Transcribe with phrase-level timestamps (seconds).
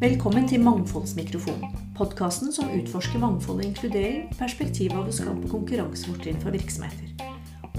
[0.00, 6.52] Velkommen til Mangfoldsmikrofonen, podkasten som utforsker mangfold og inkludering, perspektivet av å skape konkurransefortrinn for
[6.52, 7.08] virksomheter.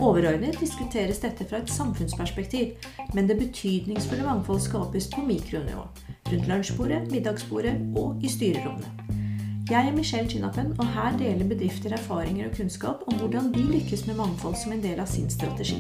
[0.02, 2.82] Overordnet diskuteres dette fra et samfunnsperspektiv,
[3.14, 5.86] men det betydningsfulle mangfold skapes på mikronivå.
[6.32, 8.90] Rundt lunsjbordet, middagsbordet og i styrerommene.
[9.70, 14.08] Jeg er Michelle Chinapen, og her deler bedrifter erfaringer og kunnskap om hvordan de lykkes
[14.10, 15.78] med mangfold som en del av sin strategi.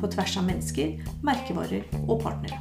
[0.00, 0.96] På tvers av mennesker,
[1.26, 2.60] merkevarer og partnere.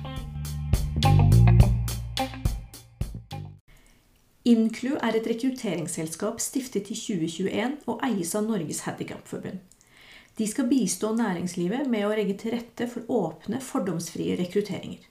[4.47, 9.59] Inclu er et rekrutteringsselskap stiftet i 2021 og eies av Norges Handikapforbund.
[10.37, 15.01] De skal bistå næringslivet med å legge til rette for åpne, fordomsfrie rekrutteringer.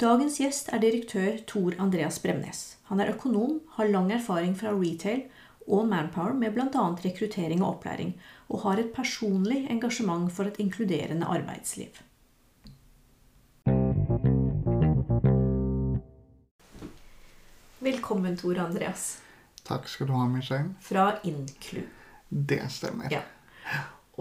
[0.00, 2.62] Dagens gjest er direktør Tor Andreas Bremnes.
[2.90, 5.26] Han er økonom, har lang erfaring fra retail
[5.66, 6.86] og Manpower med bl.a.
[7.04, 8.14] rekruttering og opplæring,
[8.54, 11.98] og har et personlig engasjement for et inkluderende arbeidsliv.
[17.84, 19.18] Velkommen, Tor Andreas.
[19.66, 20.76] Takk skal du ha, Michelle.
[20.80, 21.82] Fra Inclu.
[22.28, 23.10] Det stemmer.
[23.12, 23.24] Ja.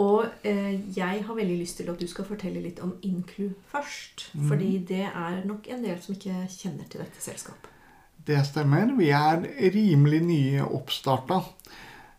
[0.01, 4.31] Og eh, jeg har veldig lyst til at du skal fortelle litt om Inclu først.
[4.33, 4.49] Mm.
[4.49, 7.69] Fordi det er nok en del som ikke kjenner til dette selskapet.
[8.25, 8.95] Det stemmer.
[8.97, 11.43] Vi er rimelig nye oppstarta.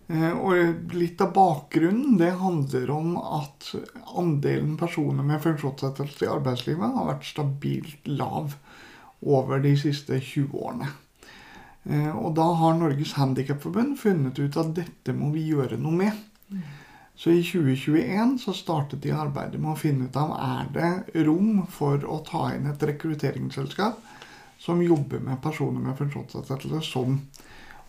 [0.07, 3.71] Eh, og litt av bakgrunnen det handler om at
[4.13, 8.59] andelen personer med funksjonsnedsettelse i arbeidslivet har vært stabilt lav
[9.25, 10.91] over de siste 20 årene.
[11.85, 16.21] Eh, og da har Norges Handikapforbund funnet ut at dette må vi gjøre noe med.
[17.17, 21.63] Så i 2021 så startet de arbeidet med å finne ut av er det rom
[21.71, 24.01] for å ta inn et rekrutteringsselskap
[24.61, 27.21] som jobber med personer med funksjonsnedsettelse som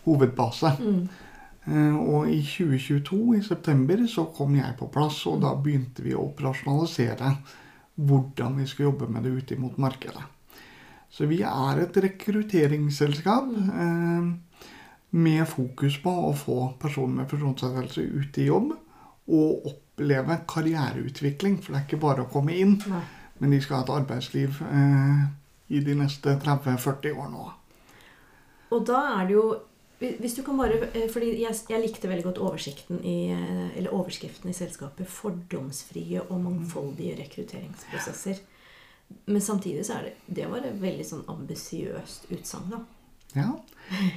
[0.06, 0.76] hovedbase.
[0.80, 1.24] Eh,
[1.66, 6.28] Og i 2022, i september, så kom jeg på plass, og da begynte vi å
[6.28, 7.32] operasjonalisere
[7.96, 10.22] hvordan vi skal jobbe med det ute mot markedet.
[11.10, 14.26] Så vi er et rekrutteringsselskap eh,
[15.16, 18.74] med fokus på å få personer med funksjonsnedsettelse ut i jobb
[19.32, 21.60] og oppleve karriereutvikling.
[21.62, 23.04] For det er ikke bare å komme inn, Nei.
[23.40, 25.22] men de skal ha et arbeidsliv eh,
[25.72, 27.54] i de neste 30-40 årene òg.
[28.76, 29.46] Og da er det jo
[29.98, 32.40] hvis du kan bare, eh, fordi jeg, jeg likte veldig godt
[33.00, 38.42] i, eh, eller overskriften i selskapet 'Fordomsfrie og mangfoldige rekrutteringsprosesser'.
[39.26, 42.78] Men samtidig så er det Det var et veldig sånn ambisiøst utsagn, da.
[43.36, 43.52] Ja,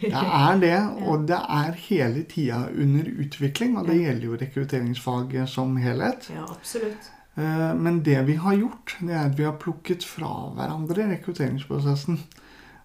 [0.01, 3.77] det er det, og det er hele tida under utvikling.
[3.77, 6.29] Og det gjelder jo rekrutteringsfaget som helhet.
[6.33, 7.09] Ja, absolutt.
[7.35, 12.19] Eh, Men det vi har gjort, det er at vi har plukket fra hverandre rekrutteringsprosessen.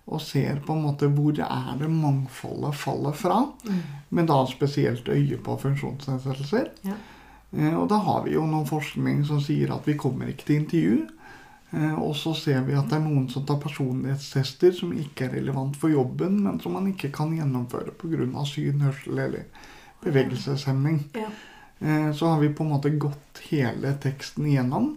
[0.07, 3.39] Og ser på en måte hvor er det mangfoldet faller fra.
[4.11, 6.69] Men da spesielt øye på funksjonsnedsettelser.
[6.85, 6.97] Ja.
[7.57, 10.57] Eh, Og da har vi jo noen forskning som sier at vi kommer ikke til
[10.61, 10.99] intervju.
[11.73, 15.35] Eh, Og så ser vi at det er noen som tar personlighetstester som ikke er
[15.39, 18.45] relevant for jobben, men som man ikke kan gjennomføre pga.
[18.45, 19.45] syn, hørsel eller
[20.05, 21.05] bevegelseshemming.
[21.15, 21.31] Ja.
[21.81, 24.97] Eh, Så har vi på en måte gått hele teksten igjennom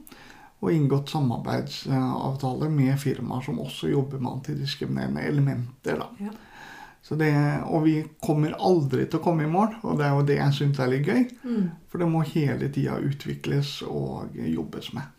[0.57, 6.01] og inngått samarbeidsavtaler med firmaer som også jobber med antidiskriminerende elementer.
[6.21, 6.33] Ja.
[7.07, 7.29] Så det,
[7.69, 10.55] og vi kommer aldri til å komme i mål, og det er jo det jeg
[10.57, 11.21] syns er litt gøy.
[11.45, 11.67] Mm.
[11.87, 15.13] For det må hele tida utvikles og jobbes med.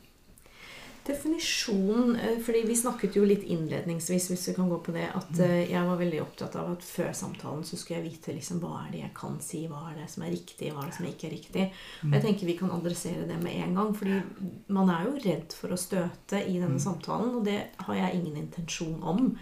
[1.09, 5.41] Definisjon eh, fordi Vi snakket jo litt innledningsvis hvis vi kan gå på det, at
[5.45, 8.85] eh, jeg var veldig opptatt av at før samtalen så skulle jeg vite liksom, hva
[8.85, 11.09] er det jeg kan si, hva er det som er riktig, hva er det som
[11.09, 11.65] ikke er riktig.
[12.05, 13.95] Og jeg tenker Vi kan adressere det med en gang.
[13.97, 14.21] fordi
[14.69, 18.37] man er jo redd for å støte i denne samtalen, og det har jeg ingen
[18.45, 19.33] intensjon om.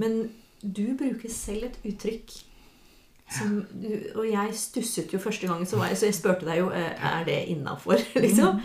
[0.00, 0.18] Men
[0.64, 2.32] du bruker selv et uttrykk
[3.32, 3.64] som
[4.14, 6.92] Og jeg stusset jo første gangen, så, var jeg, så jeg spurte deg jo eh,
[7.08, 8.00] er det innafor.
[8.24, 8.60] Liksom.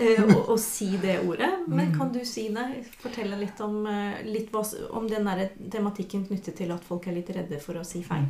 [0.00, 1.50] Eh, å, å si det ordet.
[1.68, 2.66] Men kan du si det?
[3.02, 4.54] Fortelle litt om, eh, litt
[4.90, 8.28] om den der tematikken knyttet til at folk er litt redde for å si feil.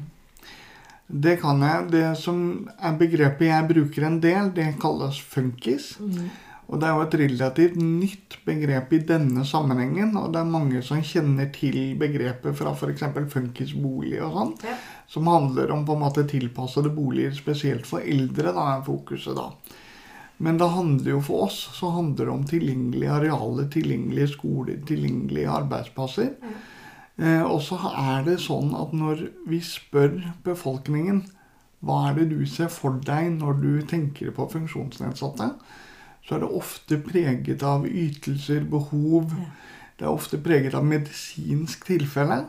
[1.11, 1.89] Det kan jeg.
[1.91, 5.97] Det som er begrepet jeg bruker en del, det kalles funkis.
[6.71, 10.15] Og det er jo et relativt nytt begrep i denne sammenhengen.
[10.21, 13.03] Og det er mange som kjenner til begrepet fra f.eks.
[13.33, 14.53] funkisbolig og sånn.
[14.69, 14.77] Ja.
[15.11, 18.55] Som handler om på en måte tilpassede boliger, spesielt for eldre.
[18.55, 19.49] da er fokuset da.
[20.41, 25.53] Men det handler jo for oss så handler det om tilgjengelige arealer, tilgjengelige skoler, tilgjengelige
[25.53, 26.31] arbeidsplasser.
[27.21, 30.17] Eh, og så er det sånn at når vi spør
[30.47, 31.27] befolkningen
[31.85, 35.51] hva er det du ser for deg når du tenker på funksjonsnedsatte,
[36.25, 39.33] så er det ofte preget av ytelser, behov.
[39.33, 39.49] Ja.
[40.01, 42.43] Det er ofte preget av medisinsk tilfelle.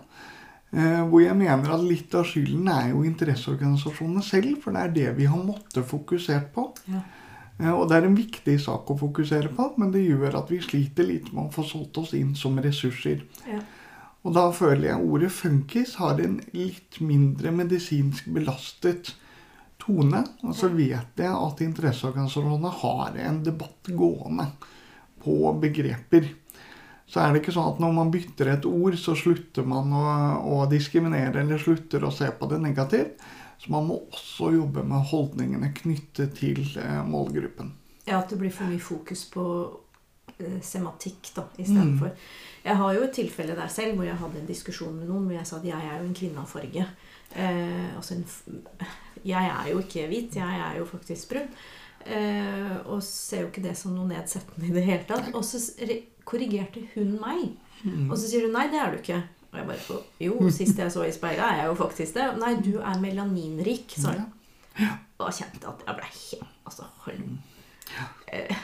[0.71, 4.93] Eh, hvor jeg mener at litt av skylden er jo interesseorganisasjonene selv, for det er
[4.95, 6.69] det vi har måttet fokusert på.
[6.91, 7.03] Ja.
[7.61, 10.61] Eh, Og det er en viktig sak å fokusere på, men det gjør at vi
[10.63, 13.23] sliter litt med å få solgt oss inn som ressurser.
[13.47, 13.61] Ja.
[14.21, 19.15] Og da føler jeg ordet funkis har en litt mindre medisinsk belastet
[19.81, 20.21] tone.
[20.45, 24.51] Og så vet jeg at interesseorganisasjonene har en debatt gående
[25.23, 26.29] på begreper.
[27.09, 30.05] Så er det ikke sånn at når man bytter et ord, så slutter man å,
[30.53, 33.25] å diskriminere eller slutter å se på det negativt.
[33.61, 37.75] Så man må også jobbe med holdningene knyttet til eh, målgruppen.
[38.07, 39.43] Ja, at det blir for mye fokus på
[40.39, 42.15] eh, sematikk da, istedenfor.
[42.65, 45.37] Jeg har jo et tilfelle der selv hvor jeg hadde en diskusjon med noen hvor
[45.37, 46.87] jeg sa at jeg er jo en kvinne av farge.
[47.35, 48.25] Eh, altså en,
[49.29, 51.53] jeg er jo ikke hvit, jeg er jo faktisk brun.
[52.01, 55.29] Eh, og ser jo ikke det som noe nedsettende i det hele tatt.
[55.37, 55.61] Og så
[56.25, 57.45] korrigerte hun meg.
[58.09, 59.21] Og så sier hun nei, det er du ikke.
[59.51, 62.27] Og jeg bare jo, sist jeg så i speilet, er jeg jo faktisk det.
[62.39, 64.29] Nei, du er melaninrik, sa hun.
[65.19, 67.23] Og da kjente jeg at jeg ble helt Altså, hold
[68.31, 68.55] Eh,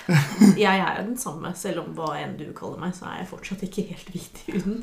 [0.58, 3.66] Jeg er den samme, selv om hva enn du kaller meg, så er jeg fortsatt
[3.68, 4.78] ikke helt hvit i huden.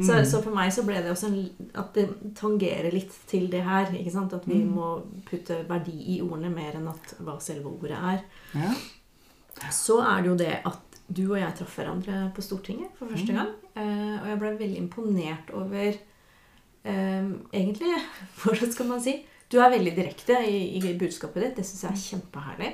[0.00, 2.06] Så, så for meg så ble det også en, at det
[2.38, 3.92] tangerer litt til det her.
[3.92, 4.32] ikke sant?
[4.36, 8.24] At vi må putte verdi i ordene mer enn at hva selve ordet er.
[8.56, 8.72] Ja.
[9.68, 13.34] Så er det jo det at du og jeg traff hverandre på Stortinget for første
[13.34, 13.50] gang.
[13.74, 17.96] Eh, og jeg ble veldig imponert over eh, Egentlig,
[18.42, 19.16] hvordan skal man si
[19.50, 21.56] Du er veldig direkte i, i budskapet ditt.
[21.58, 22.70] Det syns jeg er kjempeherlig.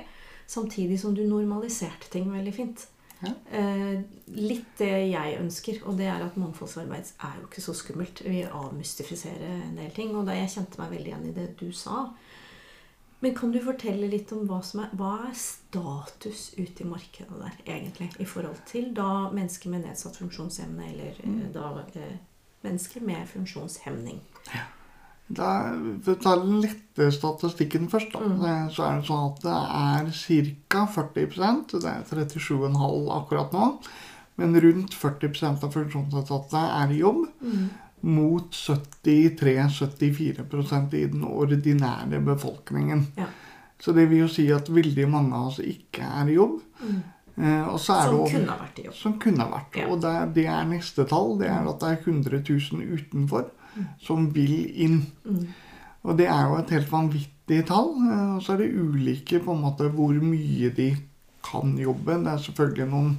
[0.47, 2.85] Samtidig som du normaliserte ting veldig fint.
[3.23, 3.31] Ja.
[3.57, 3.97] Eh,
[4.37, 8.21] litt det jeg ønsker, og det er at mangfoldsarbeid er jo ikke så skummelt.
[8.25, 11.71] Vi avmystifiserer en del ting, og da jeg kjente meg veldig igjen i det du
[11.75, 12.05] sa.
[13.19, 17.33] Men kan du fortelle litt om hva som er, hva er status ute i markedet
[17.33, 18.11] der, egentlig?
[18.21, 21.37] I forhold til da mennesker med nedsatt funksjonsevne, eller mm.
[21.55, 22.19] da eh,
[22.65, 24.19] mennesker med funksjonshemning.
[25.27, 25.47] Da,
[26.05, 28.69] for å ta litt statistikken først, da, mm.
[28.75, 30.85] så er det sånn at det er ca.
[30.93, 33.71] 40% Det er 37,5 akkurat nå.
[34.37, 37.25] Men rundt 40% av funksjonsnedsatte er i jobb.
[38.01, 43.07] Mot 73-74% i den ordinære befolkningen.
[43.17, 43.25] Ja.
[43.79, 46.59] Så det vil jo si at veldig mange av oss ikke er i jobb.
[47.37, 48.95] Eh, så er Som det over- kunne ha vært i jobb.
[48.95, 49.75] som kunne ha vært.
[49.77, 49.87] Ja.
[49.91, 51.37] Og det, det er neste tall.
[51.39, 53.45] Det er at det er 100 000 utenfor
[54.01, 55.05] som vil inn.
[56.03, 57.93] Og det er jo et helt vanvittig tall.
[58.11, 60.95] eh, Og så er det ulike på en måte hvor mye de
[61.43, 62.23] kan jobbe.
[62.23, 63.17] Det er selvfølgelig noen,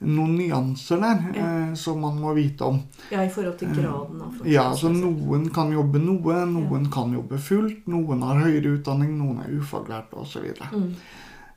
[0.00, 2.78] noen nyanser der eh, som man må vite om.
[3.12, 4.88] Ja, i forhold til graden av Ja, så.
[4.94, 10.16] Noen kan jobbe noe, noen kan jobbe fullt, noen har høyere utdanning, noen er ufaglærte
[10.22, 10.46] osv.
[10.72, 10.94] Mm.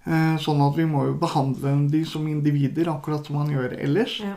[0.04, 4.19] Eh, Sånn at vi må jo behandle de som individer, akkurat som man gjør ellers.
[4.19, 4.36] Ja.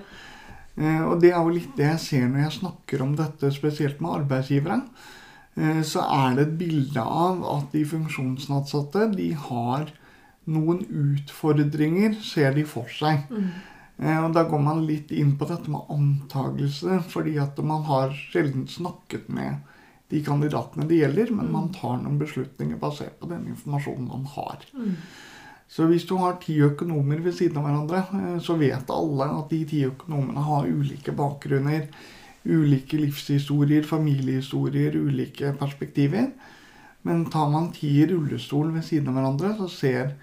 [0.77, 4.01] Eh, Og det er jo litt det jeg ser når jeg snakker om dette, spesielt
[4.01, 4.83] med arbeidsgivere.
[5.57, 9.91] Eh, Så er det et bilde av at de funksjonsnedsatte de har
[10.47, 13.25] noen utfordringer, ser de for seg.
[13.33, 18.11] Eh, Og da går man litt inn på dette med antagelse, fordi at man har
[18.13, 19.63] sjelden snakket med
[20.13, 24.67] de kandidatene det gjelder, men man tar noen beslutninger basert på den informasjonen man har.
[25.69, 29.51] Så hvis du har ti økonomer ved siden av hverandre, eh, så vet alle at
[29.51, 31.89] de ti økonomene har ulike bakgrunner,
[32.47, 36.31] ulike livshistorier, familiehistorier, ulike perspektiver.
[37.03, 40.15] Men tar man ti i rullestol ved siden av hverandre, så ser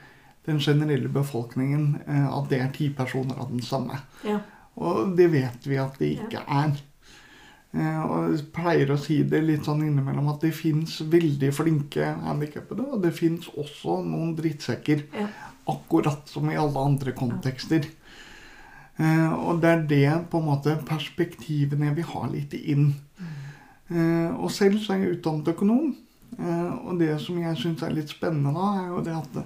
[0.45, 3.99] den generelle befolkningen eh, at det er ti personer av den samme.
[4.27, 4.39] Ja.
[4.75, 6.73] Og det vet vi at det ikke er.
[7.73, 12.11] Eh, Og jeg pleier å si det litt sånn innimellom at det fins veldig flinke
[12.25, 15.05] handikappede, og det fins også noen drittsekker.
[15.17, 15.27] Ja.
[15.73, 17.85] Akkurat som i alle andre kontekster.
[18.99, 22.93] Eh, Og det er det på en måte perspektivene vi har litt inn.
[23.89, 25.95] Eh, Og selv så er jeg utdannet økonom.
[26.39, 29.45] Eh, Og det som jeg syns er litt spennende da, er jo det at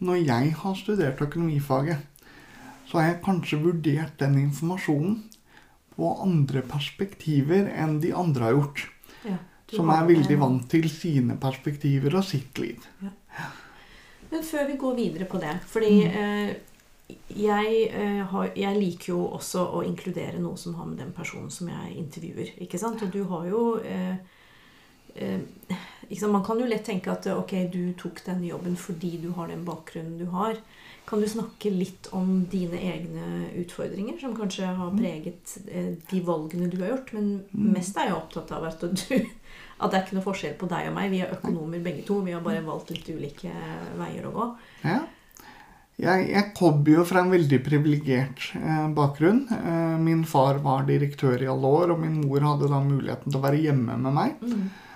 [0.00, 1.98] når jeg har studert økonomifaget,
[2.88, 5.18] så har jeg kanskje vurdert den informasjonen
[5.94, 8.86] på andre perspektiver enn de andre har gjort.
[9.28, 9.36] Ja.
[9.70, 12.82] Som er veldig vant til sine perspektiver og sitt liv.
[14.30, 16.10] Men før vi går videre på det Fordi Mm.
[16.10, 16.54] eh,
[17.36, 21.50] jeg, eh, har, jeg liker jo også å inkludere noe som har med den personen
[21.50, 22.52] som jeg intervjuer.
[22.60, 23.02] ikke sant?
[23.02, 24.16] Og du har jo eh,
[25.14, 25.40] eh,
[26.18, 26.32] sant?
[26.32, 29.50] Man kan jo lett tenke at eh, ok, du tok den jobben fordi du har
[29.50, 30.58] den bakgrunnen du har.
[31.08, 36.70] Kan du snakke litt om dine egne utfordringer, som kanskje har preget eh, de valgene
[36.70, 37.14] du har gjort?
[37.16, 39.14] Men mest er jeg opptatt av at du
[39.80, 41.08] at det er ikke noe forskjell på deg og meg.
[41.12, 42.20] Vi er økonomer begge to.
[42.26, 43.52] Vi har bare valgt litt ulike
[43.98, 44.50] veier å gå.
[44.84, 45.00] Ja.
[46.00, 49.42] Jeg, jeg kommer jo fra en veldig privilegert eh, bakgrunn.
[49.52, 53.40] Eh, min far var direktør i alle år, og min mor hadde da muligheten til
[53.40, 54.38] å være hjemme med meg.
[54.46, 54.86] Eh,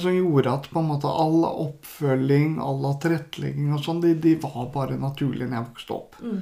[0.00, 4.70] som gjorde at på en måte all oppfølging, all tilrettelegging og sånn, de, de var
[4.74, 6.16] bare naturlig når jeg vokste opp.
[6.22, 6.38] Mm.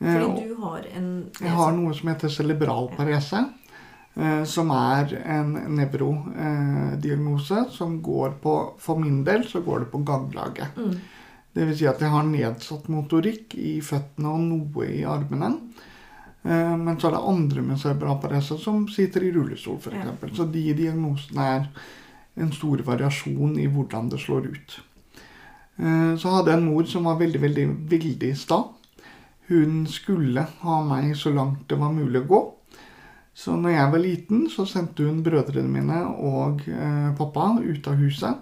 [0.00, 1.08] Eh, Fordi du har en
[1.40, 3.40] jeg har noe som heter cerebral parese.
[4.16, 10.02] eh, Som er en nevrodiagnose som går på For min del så går det på
[10.04, 10.76] ganglaget.
[10.76, 10.94] Mm.
[11.52, 15.52] Det vil si at jeg har nedsatt motorikk i føttene og noe i armene.
[16.44, 20.36] Eh, Men så er det andre med cerebral parese som sitter i rullestol, f.eks.
[20.36, 21.66] Så de diagnosene er
[22.36, 24.80] en stor variasjon i hvordan det slår ut.
[25.78, 28.64] Eh, Så hadde jeg en mor som var veldig, veldig, veldig sta.
[29.48, 32.40] Hun skulle ha meg så langt det var mulig å gå.
[33.34, 37.96] Så når jeg var liten, så sendte hun brødrene mine og eh, pappa ut av
[37.96, 38.36] huset.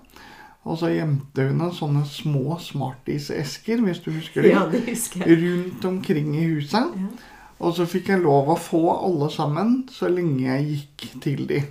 [0.69, 5.39] Og så gjemte hun sånne små Smarties-esker, hvis du husker det, Ja, det husker jeg.
[5.45, 6.93] rundt omkring i huset.
[6.99, 7.09] Ja.
[7.61, 11.63] Og så fikk jeg lov å få alle sammen så lenge jeg gikk til de.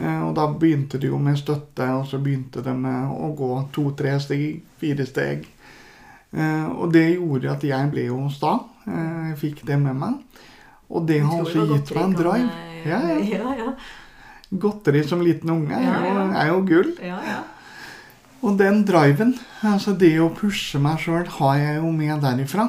[0.00, 3.50] Eh, Og da begynte det jo med støtte, og så begynte det med å gå
[3.74, 5.46] to-tre steg, fire steg.
[6.32, 8.58] Eh, Og det gjorde at jeg ble jo sta.
[8.86, 10.14] Eh, Jeg fikk det med meg.
[10.90, 12.50] Og det har også gitt meg en drive.
[12.86, 13.00] Ja,
[13.58, 13.72] ja.
[14.54, 16.92] Godteri som liten unge er jo, er jo gull.
[17.02, 17.40] ja, ja.
[18.40, 19.32] Og den driven,
[19.66, 22.68] altså det å pushe meg sjøl, har jeg jo med derifra.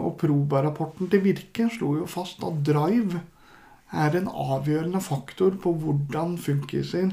[0.00, 3.20] Og Proba-rapporten til Virke slo jo fast at drive
[3.94, 7.10] er en avgjørende faktor på hvordan funkiser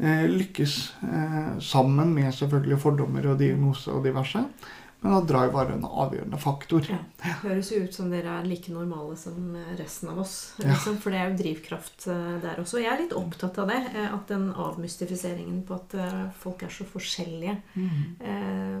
[0.00, 0.76] eh, lykkes.
[1.04, 4.44] Eh, sammen med selvfølgelig fordommer og diagnose og diverse.
[5.00, 6.84] Men at drive var en avgjørende faktor.
[6.92, 6.98] Ja.
[7.40, 10.34] Høres jo ut som dere er like normale som eh, resten av oss.
[10.60, 10.74] Ja.
[10.74, 12.82] Liksom, for det er jo drivkraft eh, der også.
[12.82, 13.80] Jeg er litt opptatt av det.
[13.94, 15.96] eh, At den avmystifiseringen på at
[16.42, 17.56] folk er så forskjellige
[18.20, 18.78] eh,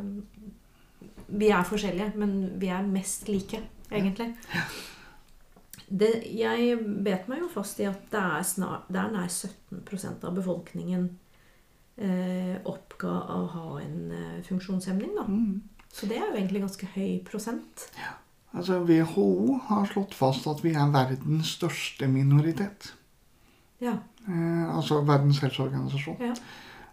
[1.40, 4.32] Vi er forskjellige, men vi er mest like, egentlig.
[5.90, 10.26] Det, jeg bet meg jo fast i at det er, snart, det er nær 17%
[10.28, 11.08] av befolkningen
[11.98, 15.16] eh, oppga å ha en eh, funksjonshemning.
[15.18, 15.26] da.
[15.26, 15.60] Mm.
[15.90, 17.88] Så det er jo egentlig ganske høy prosent.
[17.98, 18.14] Ja.
[18.54, 22.92] Altså WHO har slått fast at vi er verdens største minoritet.
[23.82, 23.98] Ja.
[24.26, 26.22] Eh, altså Verdens helseorganisasjon.
[26.30, 26.34] ja.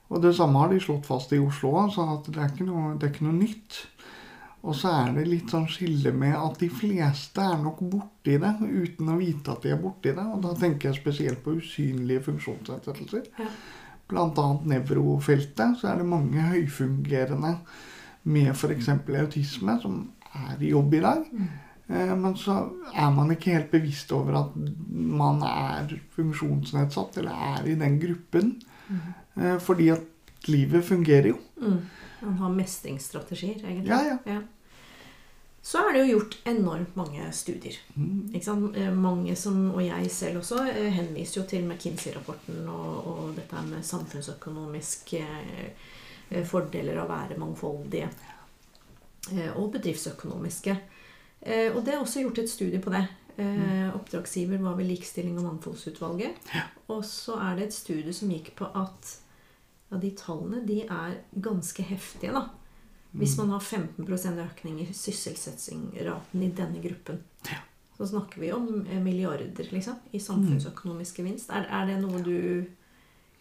[0.08, 1.74] Og det samme har de slått fast i Oslo.
[1.92, 3.82] Så at det er, ikke noe, det er ikke noe nytt.
[4.68, 8.54] Og så er det litt sånn skille med at de fleste er nok borti det
[8.60, 10.26] uten å vite at de er borti det.
[10.28, 13.30] Og da tenker jeg spesielt på usynlige funksjonsnedsettelser.
[13.40, 13.48] Ja.
[14.08, 15.80] Annet nevrofeltet.
[15.80, 17.54] Så er det mange høyfungerende
[18.28, 18.90] med f.eks.
[18.92, 20.02] autisme som
[20.36, 21.24] er i jobb i dag.
[21.32, 21.48] Mm.
[22.20, 22.58] Men så
[22.92, 24.58] er man ikke helt bevisst over at
[24.92, 28.58] man er funksjonsnedsatt, eller er i den gruppen.
[28.92, 29.56] Mm.
[29.64, 31.40] Fordi at livet fungerer jo.
[31.64, 31.80] Mm.
[32.20, 33.94] Man har mestringsstrategier, egentlig.
[33.94, 34.42] Ja, ja.
[35.68, 37.76] Så er det jo gjort enormt mange studier.
[37.98, 38.30] Mm.
[38.32, 38.78] Ikke sant?
[38.80, 43.64] Eh, Mange som, og jeg selv også, eh, henviser jo til McKinsey-rapporten og, og dette
[43.68, 48.08] med samfunnsøkonomiske eh, fordeler av å være mangfoldige.
[49.60, 50.74] Og bedriftsøkonomiske.
[51.76, 53.02] Og det er også gjort et studie på det.
[53.38, 56.40] Eh, Oppdragsgiver var ved Likestilling- og mangfoldsutvalget.
[56.88, 59.12] Og så er det et studie som gikk på at
[59.92, 62.32] ja, de tallene de er ganske heftige.
[62.34, 62.48] da.
[63.18, 67.20] Hvis man har 15 økning i sysselsettingsraten i denne gruppen.
[67.98, 71.50] Så snakker vi om eh, milliarder liksom, i samfunnsøkonomisk gevinst.
[71.50, 72.66] Er, er det noe du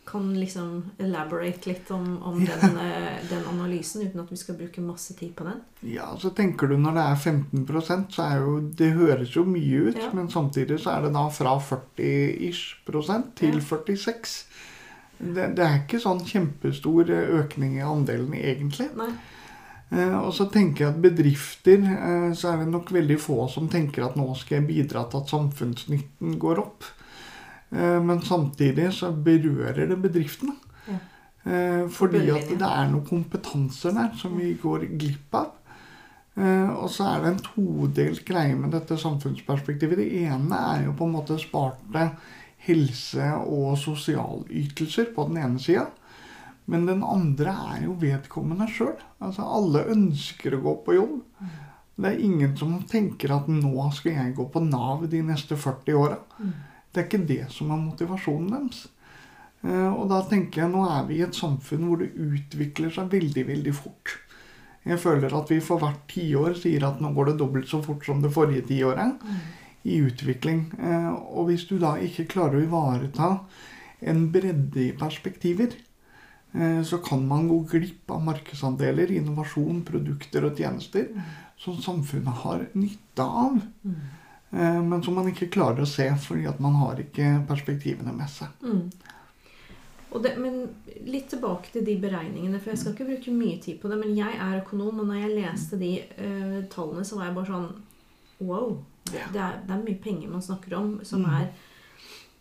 [0.07, 4.81] kan liksom elaborate litt om, om den, eh, den analysen, uten at vi skal bruke
[4.81, 5.61] masse tid på den?
[5.83, 9.91] Ja, så tenker du når det er 15% så er jo Det høres jo mye
[9.91, 10.09] ut, Ja.
[10.15, 13.61] men samtidig så er det da fra 40-ish prosent til Ja.
[13.61, 14.47] 46.
[15.19, 18.89] Det, det er ikke sånn kjempestor eh, økning i andelen egentlig.
[18.97, 19.11] Nei.
[19.91, 23.69] Eh, og så tenker jeg at bedrifter, eh, så er det nok veldig få som
[23.71, 26.89] tenker at nå skal jeg bidra til at samfunnsnytten går opp.
[27.71, 30.57] Eh, men samtidig så berører det bedriftene.
[30.87, 31.03] Ja.
[31.95, 35.53] Fordi at det er noen kompetanser der som vi går glipp av.
[36.75, 40.01] Og så er det en todelt greie med dette samfunnsperspektivet.
[40.01, 42.09] Det ene er jo på en måte sparte
[42.67, 45.87] helse- og sosialytelser på den ene sida.
[46.67, 48.97] Men den andre er jo vedkommende sjøl.
[49.23, 51.21] Altså, alle ønsker å gå på jobb.
[51.97, 55.95] Det er ingen som tenker at nå skal jeg gå på Nav de neste 40
[55.97, 56.19] åra.
[56.93, 58.83] Det er ikke det som er motivasjonen deres.
[59.65, 63.09] Eh, Og da tenker jeg nå er vi i et samfunn hvor det utvikler seg
[63.15, 64.17] veldig, veldig fort.
[64.87, 68.05] Jeg føler at vi for hvert tiår sier at nå går det dobbelt så fort
[68.07, 69.17] som det forrige tiåret
[69.87, 70.67] i utvikling.
[70.79, 73.31] Eh, Og hvis du da ikke klarer å ivareta
[74.03, 75.73] en bredde i perspektiver,
[76.87, 81.11] så kan man gå glipp av markedsandeler, innovasjon, produkter og tjenester
[81.61, 83.59] som samfunnet har nytte av.
[83.85, 83.99] Mm.
[84.89, 88.49] Men som man ikke klarer å se fordi at man har ikke perspektivene med seg.
[88.63, 88.87] Mm.
[90.23, 90.63] Det, men
[91.05, 93.99] litt tilbake til de beregningene, for jeg skal ikke bruke mye tid på det.
[94.01, 97.53] Men jeg er økonom, og når jeg leste de uh, tallene, så var jeg bare
[97.53, 97.69] sånn
[98.47, 98.79] Wow!
[99.07, 101.35] Det, det, er, det er mye penger man snakker om, som Mm.
[101.39, 101.47] er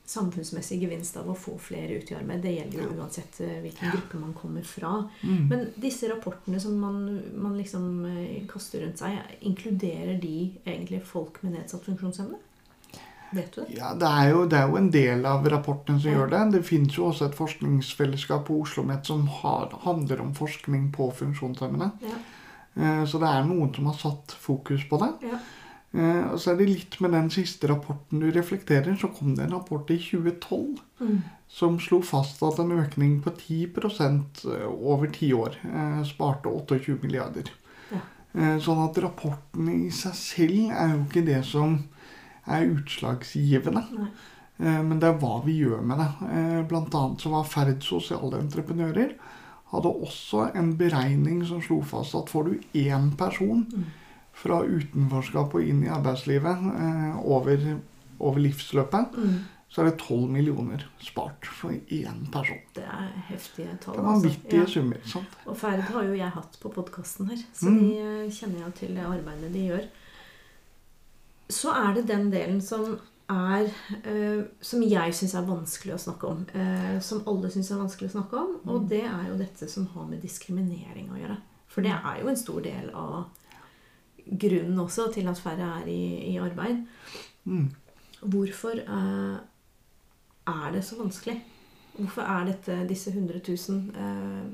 [0.06, 2.42] samfunnsmessig gevinst av å få flere ut i arbeid.
[2.46, 4.92] Det gjelder jo uansett eh, hvilken gruppe man kommer fra.
[5.24, 5.48] Mm.
[5.50, 7.00] Men disse rapportene som man,
[7.36, 10.36] man liksom eh, kaster rundt seg, inkluderer de
[10.66, 12.38] egentlig folk med nedsatt funksjonsevne?
[13.36, 13.74] Vet du det?
[13.80, 16.20] Ja, det er, jo, det er jo en del av rapporten som Ja.
[16.20, 16.44] gjør det.
[16.60, 21.10] Det fins jo også et forskningsfellesskap på Oslo OsloMet som har, handler om forskning på
[21.18, 21.92] funksjonshemmede.
[22.06, 22.18] Ja.
[22.76, 25.12] Eh, Så det er noen som har satt fokus på det.
[25.32, 25.40] Ja.
[25.96, 29.46] Eh, Og så er det litt med den siste rapporten du reflekterer, så kom det
[29.46, 31.22] en rapport i 2012 Mm.
[31.50, 37.50] som slo fast at en økning på 10% over ti år eh, sparte 28 milliarder.
[37.92, 38.00] Ja.
[38.36, 41.84] Eh, Sånn at rapporten i seg selv er jo ikke det som
[42.48, 43.84] er utslagsgivende.
[44.60, 46.10] Eh, Men det er hva vi gjør med det.
[46.32, 49.14] Eh, Blant annet så var Ferd sosiale entreprenører
[49.72, 53.84] hadde også en beregning som slo fast at får du én person Mm.
[54.36, 57.68] Fra utenforskap og inn i arbeidslivet eh, over,
[58.20, 59.36] over livsløpet, Mm.
[59.70, 62.60] så er det 12 millioner spart for én person.
[62.76, 63.96] Det er heftige tall.
[63.96, 64.12] Det altså.
[64.12, 64.66] vanvittige Ja.
[64.66, 64.98] summer.
[65.06, 65.36] sant?
[65.46, 67.80] Og Ferd har jo jeg hatt på podkasten her, så Mm.
[67.80, 69.88] de eh, kjenner jeg til det arbeidet de gjør.
[71.50, 73.00] Så er det den delen som
[73.30, 73.68] er
[74.06, 76.46] øh, Som jeg syns er vanskelig å snakke om.
[76.56, 78.52] Øh, som alle syns er vanskelig å snakke om.
[78.64, 78.70] Mm.
[78.76, 81.38] Og det er jo dette som har med diskriminering å gjøre.
[81.68, 83.26] For det er jo en stor del av
[84.26, 86.86] grunnen også til at færre er i, i arbeid.
[87.46, 87.68] Mm.
[88.22, 89.36] Hvorfor eh,
[90.48, 91.38] er det så vanskelig?
[91.98, 94.48] Hvorfor er dette disse 100 000 eh,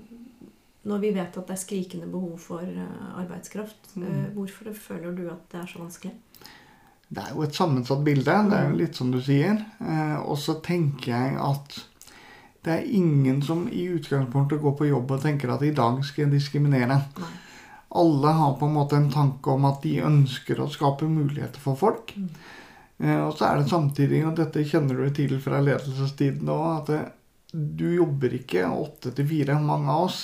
[0.83, 3.95] når vi vet at det er skrikende behov for eh, arbeidskraft?
[3.95, 4.03] Mm.
[4.03, 6.13] Eh, hvorfor føler du at det er så vanskelig?
[7.11, 8.35] Det er jo et sammensatt bilde.
[8.49, 9.57] Det er jo litt som du sier.
[9.83, 11.79] Eh, og så tenker jeg at
[12.65, 16.27] det er ingen som i utgangspunktet går på jobb og tenker at i dag skal
[16.27, 16.99] jeg diskriminere.
[17.17, 17.31] Nei.
[17.91, 21.75] Alle har på en måte en tanke om at de ønsker å skape muligheter for
[21.79, 22.13] folk.
[22.15, 22.29] Mm.
[23.01, 26.91] Eh, og så er det samtidig, og dette kjenner du til fra ledelsestiden òg, at
[26.93, 27.01] det,
[27.51, 30.21] du jobber ikke åtte til fire, mange av oss.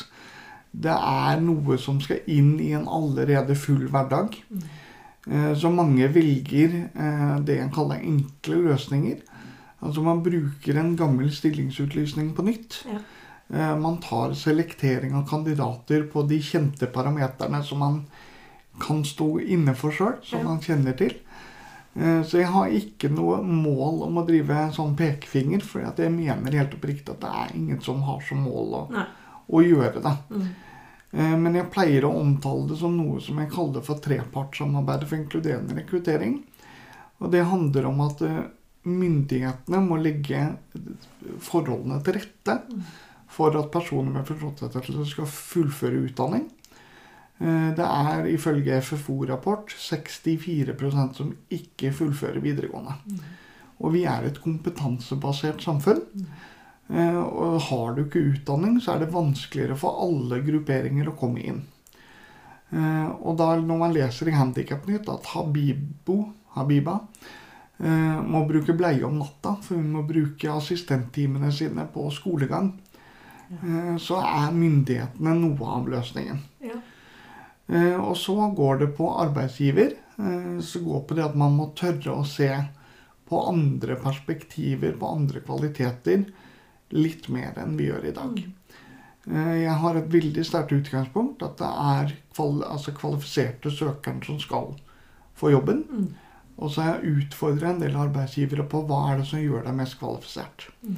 [0.72, 4.38] Det er noe som skal inn i en allerede full hverdag.
[4.48, 4.68] Mm.
[5.28, 9.20] Eh, Så mange velger eh, det en kaller enkle løsninger.
[9.82, 12.82] Altså man bruker en gammel stillingsutlysning på nytt.
[12.88, 13.02] Ja.
[13.50, 18.02] Eh, Man tar selektering av kandidater på de kjente parameterne som man
[18.82, 21.16] kan stå inne for sjøl, som man kjenner til.
[21.96, 26.52] Eh, Så jeg har ikke noe mål om å drive sånn pekefinger, for jeg mener
[26.60, 29.06] helt oppriktig at det er ingen som har som mål å,
[29.50, 30.16] å gjøre det.
[30.30, 30.48] Mm.
[31.14, 35.18] Eh, Men jeg pleier å omtale det som noe som jeg kaller for trepartssamarbeidet for
[35.18, 36.44] inkluderende rekruttering.
[37.20, 38.20] Og det handler om at
[38.88, 40.56] myndighetene må legge
[41.44, 42.62] forholdene til rette
[43.38, 46.47] for at personer med funksjonsnedsettelse skal fullføre utdanning.
[47.39, 52.95] Eh, Det er ifølge FFO-rapport 64% som ikke fullfører videregående.
[53.80, 56.02] Og vi er et kompetansebasert samfunn.
[56.89, 61.43] Eh, Og har du ikke utdanning, så er det vanskeligere for alle grupperinger å komme
[61.45, 61.62] inn.
[62.73, 67.00] Eh, Og da når man leser i Handikapnytt at Habibo, Habiba
[67.80, 72.71] må bruke bleie om natta, for hun må bruke assistenttimene sine på skolegang,
[74.00, 76.40] så er myndighetene noe av løsningen.
[76.66, 76.80] Ja.
[77.68, 79.94] Eh, Og så går det på arbeidsgiver.
[80.20, 82.50] eh, Så går det på det at man må tørre å se
[83.30, 86.26] på andre perspektiver, på andre kvaliteter,
[86.92, 88.44] litt mer enn vi gjør i dag.
[89.30, 94.40] Eh, Jeg har et veldig sterkt utgangspunkt at det er kval altså kvalifiserte søkeren som
[94.40, 94.76] skal
[95.36, 95.84] få jobben.
[95.92, 96.16] Mm.
[96.60, 99.76] Og så har jeg utfordra en del arbeidsgivere på hva er det som gjør deg
[99.76, 100.70] mest kvalifisert.
[100.84, 100.96] Mm.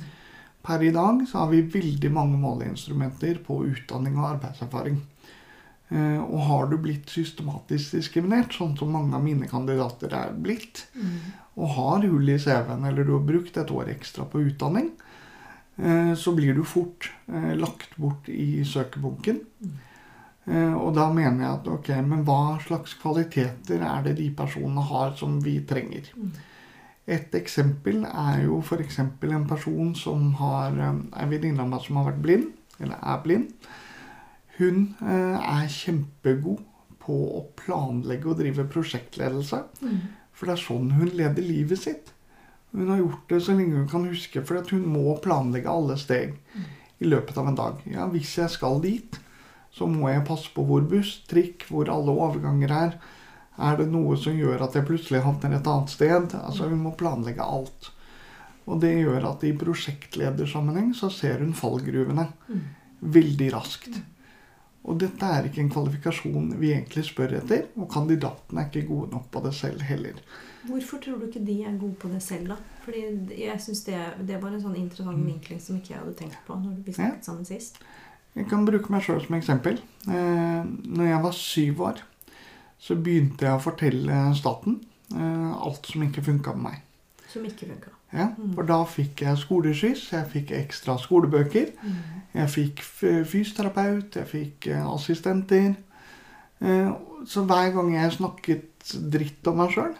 [0.70, 5.00] Per i dag så har vi veldig mange måleinstrumenter på utdanning og arbeidserfaring.
[5.90, 10.84] Eh, Og har du blitt systematisk diskriminert, sånn som mange av mine kandidater er blitt,
[10.94, 11.16] Mm.
[11.58, 14.92] og har hull i CV-en, eller du har brukt et år ekstra på utdanning,
[15.80, 19.42] eh, så blir du fort eh, lagt bort i søkebunken.
[20.48, 24.82] Eh, Og da mener jeg at ok, men hva slags kvaliteter er det de personene
[24.84, 26.04] har som vi trenger?
[26.16, 26.32] Mm.
[27.10, 29.00] Et eksempel er jo f.eks.
[29.02, 30.89] en person som har eh,
[31.24, 33.69] en venninne av meg som har vært blind, eller er blind.
[34.60, 36.62] Hun eh, er kjempegod
[37.02, 39.63] på å planlegge og drive prosjektledelse.
[39.82, 40.00] Mm.
[40.36, 42.13] For det er sånn hun leder livet sitt.
[42.76, 46.36] Hun har gjort det så lenge hun kan huske, for hun må planlegge alle steg
[47.02, 47.80] i løpet av en dag.
[47.89, 49.17] Ja, hvis jeg skal dit,
[49.74, 53.00] så må jeg passe på hvor buss, trikk, hvor alle overganger er.
[53.60, 56.34] Er det noe som gjør at jeg plutselig havner et annet sted?
[56.39, 57.89] Altså, Hun må planlegge alt.
[58.69, 62.62] Og det gjør at i prosjektledersammenheng så ser hun fallgruvene Mm.
[63.02, 64.02] veldig raskt.
[64.86, 69.12] Og dette er ikke en kvalifikasjon vi egentlig spør etter, og kandidatene er ikke gode
[69.12, 70.13] nok på det selv heller.
[70.67, 72.56] Hvorfor tror du ikke de er gode på det selv, da?
[72.86, 73.02] Fordi
[73.38, 76.56] jeg synes det, det var en sånn interessant vinkling som ikke jeg hadde tenkt på
[76.60, 77.78] når vi snakket sammen sist.
[78.36, 79.80] Jeg kan bruke meg sjøl som eksempel.
[80.08, 82.02] Eh, når jeg var syv år,
[82.80, 84.80] så begynte jeg å fortelle staten
[85.13, 86.82] eh, alt som ikke funka med meg.
[87.30, 87.96] Som ikke funka.
[88.15, 91.68] Ja, for da fikk jeg skoleskyss, jeg fikk ekstra skolebøker.
[92.34, 92.82] Jeg fikk
[93.30, 95.76] fysioterapeut, jeg fikk eh, assistenter.
[96.62, 96.89] Eh,
[97.28, 99.92] Så hver gang jeg snakket dritt om meg sjøl,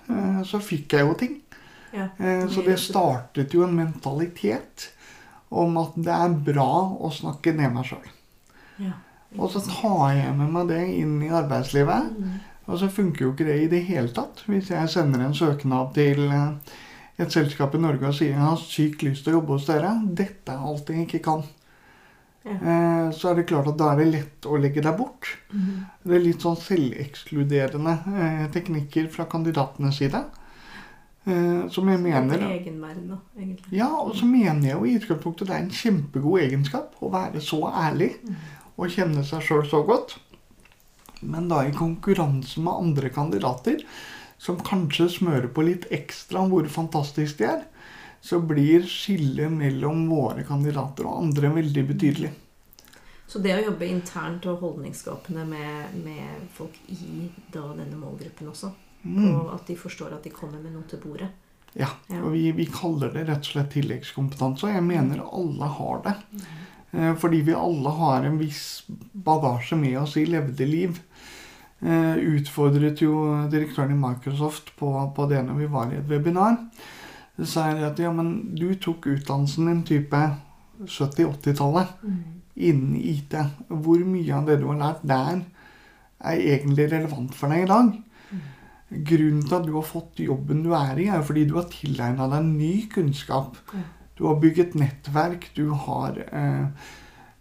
[0.48, 1.34] så fikk jeg jo ting.
[1.92, 2.06] Ja.
[2.18, 4.88] Eh, Så det startet jo en mentalitet
[5.52, 8.08] om at det er bra å snakke ned meg sjøl.
[8.80, 8.94] Ja.
[9.38, 12.08] Og så tar jeg med meg det inn i arbeidslivet.
[12.18, 12.40] Mm.
[12.70, 14.44] Og så funker jo ikke det i det hele tatt.
[14.46, 16.76] Hvis jeg sender en søknad til eh,
[17.20, 19.96] et selskap i Norge og sier jeg har sykt lyst til å jobbe hos dere,
[20.16, 21.48] dette er alt jeg ikke kan,
[22.46, 22.54] Ja.
[22.56, 25.28] eh, så er det klart at da er det lett å legge deg bort.
[25.52, 25.82] Mhm.
[26.06, 30.22] Det er litt sånn selvekskluderende eh, teknikker fra kandidatenes side.
[31.28, 33.74] Eh, som jeg mener egenverd, egentlig.
[33.76, 37.42] Ja, og så mener jeg jo i utgangspunktet det er en kjempegod egenskap å være
[37.44, 38.14] så ærlig
[38.80, 40.16] og kjenne seg sjøl så godt.
[41.22, 43.82] Men da i konkurranse med andre kandidater,
[44.40, 47.64] som kanskje smører på litt ekstra om hvor fantastisk de er,
[48.22, 52.32] så blir skillet mellom våre kandidater og andre veldig betydelig.
[53.30, 58.72] Så det å jobbe internt og holdningsskapende med, med folk i da, denne målgruppen også,
[59.00, 59.30] Mm.
[59.32, 61.30] og at de forstår at de kommer med noe til bordet
[61.74, 62.18] Ja, Ja.
[62.20, 66.14] og vi, vi kaller det rett og slett tilleggskompetanse, og jeg mener alle har det.
[66.92, 71.00] Eh, Fordi vi alle har en viss bagasje med oss i levde liv.
[71.80, 73.14] Eh, Utfordret jo
[73.52, 76.58] direktøren i Microsoft på, på det når vi var i et webinar.
[77.40, 80.20] Så sa jeg at ja, men du tok utdannelsen din type
[80.84, 81.96] 70-80-tallet
[82.60, 83.36] innen IT.
[83.70, 85.42] Hvor mye av det du har lært der,
[86.20, 87.94] er egentlig relevant for deg i dag?
[88.90, 91.70] Grunnen til at du har fått jobben du er i, er jo fordi du har
[91.72, 93.56] tilegna deg ny kunnskap.
[94.18, 96.90] Du har bygget nettverk, du har eh,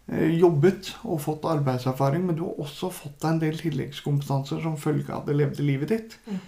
[0.09, 5.13] jobbet og fått arbeidserfaring, men du har også fått deg en del tilleggskompetanser som følge
[5.13, 6.17] av det levde livet ditt.
[6.29, 6.39] Mm.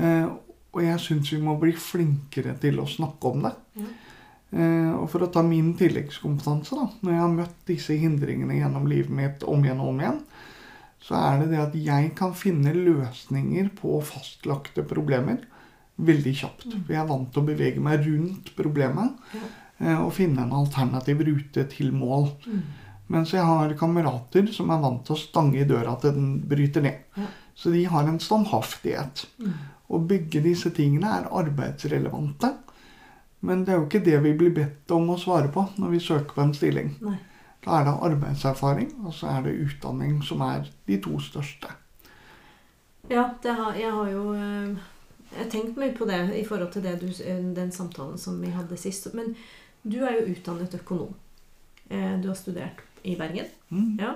[0.00, 0.26] Eh,
[0.70, 3.54] og jeg syns vi må bli flinkere til å snakke om det.
[3.80, 3.86] Mm.
[4.50, 8.86] Eh, og for å ta min tilleggskompetanse, da, når jeg har møtt disse hindringene gjennom
[8.90, 10.20] livet mitt om igjen og om igjen,
[11.00, 15.40] så er det det at jeg kan finne løsninger på fastlagte problemer
[16.00, 16.68] veldig kjapt.
[16.74, 19.40] For jeg er vant til å bevege meg rundt problemet Ja.
[19.80, 22.30] eh, og finne en alternativ rute til mål.
[22.46, 22.62] Mm.
[23.10, 26.84] Mens jeg har kamerater som er vant til å stange i døra til den bryter
[26.84, 27.00] ned.
[27.18, 27.26] Ja.
[27.58, 29.24] Så de har en standhaftighet.
[29.42, 29.56] Mm.
[29.90, 32.52] Og begge disse tingene er arbeidsrelevante.
[33.40, 36.02] Men det er jo ikke det vi blir bedt om å svare på når vi
[36.04, 36.94] søker på en stilling.
[37.02, 37.16] Nei.
[37.64, 41.74] Da er det arbeidserfaring, og så er det utdanning som er de to største.
[43.10, 44.78] Ja, det har, jeg har jo eh,
[45.30, 48.52] jeg har tenkt mye på det i forhold til du, eh, den samtalen som vi
[48.54, 49.10] hadde sist.
[49.14, 49.34] Men
[49.82, 51.14] du er jo utdannet økonom.
[51.90, 53.46] Eh, Du har studert i Bergen.
[53.70, 53.98] Mm.
[54.00, 54.14] Ja.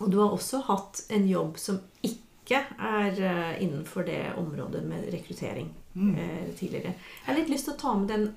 [0.00, 5.10] Og du har også hatt en jobb som ikke er eh, innenfor det området med
[5.12, 6.14] rekruttering Mm.
[6.14, 6.92] eh, tidligere.
[6.94, 8.28] Jeg har litt lyst til å ta med den,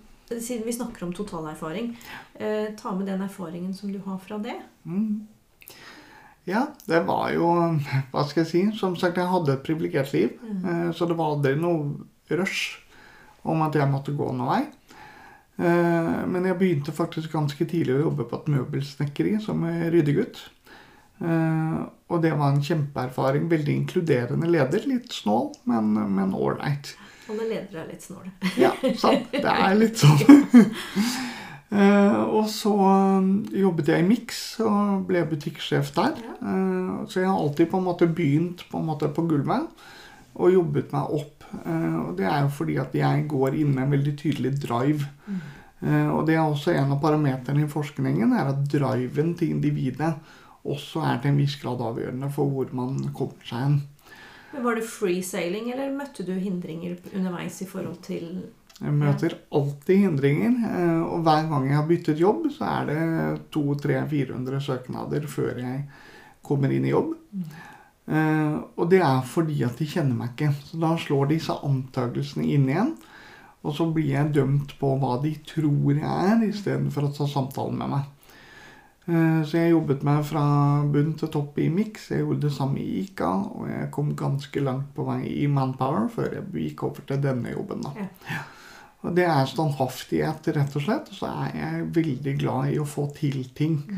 [0.42, 1.92] siden vi snakker om totalerfaring,
[2.34, 4.56] eh, ta med den erfaringen som du har fra det.
[4.90, 5.28] Mm.
[6.46, 7.46] Ja, det var jo
[8.12, 8.64] Hva skal jeg si?
[8.80, 10.34] Som sagt, jeg hadde et privilegert liv.
[10.66, 11.94] eh, Så det var aldri noe
[12.34, 12.80] rush
[13.46, 14.62] om at jeg måtte gå noen vei.
[15.60, 20.42] Eh, Men jeg begynte faktisk ganske tidlig å jobbe på et møbelsnekkeri som ryddegutt.
[21.22, 21.78] Eh,
[22.10, 23.48] Og det var en kjempeerfaring.
[23.50, 24.84] Veldig inkluderende leder.
[24.86, 26.96] Litt snål, men men ålreit.
[27.30, 28.32] Alle ledere er litt snåle.
[28.60, 29.32] Ja, sant.
[29.32, 30.20] Det er litt sånn.
[31.74, 36.12] Eh, og så um, jobbet jeg i Mix og ble butikksjef der.
[37.10, 39.66] Så jeg har alltid på en måte begynt på, en måte på gulvet
[40.36, 41.43] og jobbet meg opp.
[41.62, 45.10] Eh, og det er jo fordi at jeg går inn med en veldig tydelig drive.
[45.84, 50.14] Eh, og det er også en av parameterne i forskningen, er at driven til individet
[50.64, 53.82] også er til en viss grad avgjørende for hvor man kommer seg hen.
[54.64, 58.28] Var det free sailing, eller møtte du hindringer underveis i forhold til
[58.80, 63.04] Jeg møter alltid hindringer, eh, og hver gang jeg har byttet jobb, så er det
[63.54, 65.84] 200-400 søknader før jeg
[66.44, 67.14] kommer inn i jobb.
[68.08, 70.54] Eh, Og det er fordi at de kjenner meg ikke.
[70.66, 72.96] Så da slår disse antakelsene inn igjen.
[73.64, 77.78] Og så blir jeg dømt på hva de tror jeg er, istedenfor å ta samtalen
[77.80, 78.10] med meg.
[79.08, 80.44] Eh, Så jeg jobbet meg fra
[80.92, 82.10] bunn til topp i Mix.
[82.12, 86.10] Jeg gjorde det samme i ICA, og jeg kom ganske langt på vei i Manpower
[86.10, 87.82] før jeg gikk over til denne jobben.
[87.84, 87.92] da.
[88.30, 88.42] Ja.
[89.04, 91.10] Og det er standhaftighet, rett og slett.
[91.12, 93.82] Og så er jeg veldig glad i å få til ting.
[93.90, 93.98] Eh,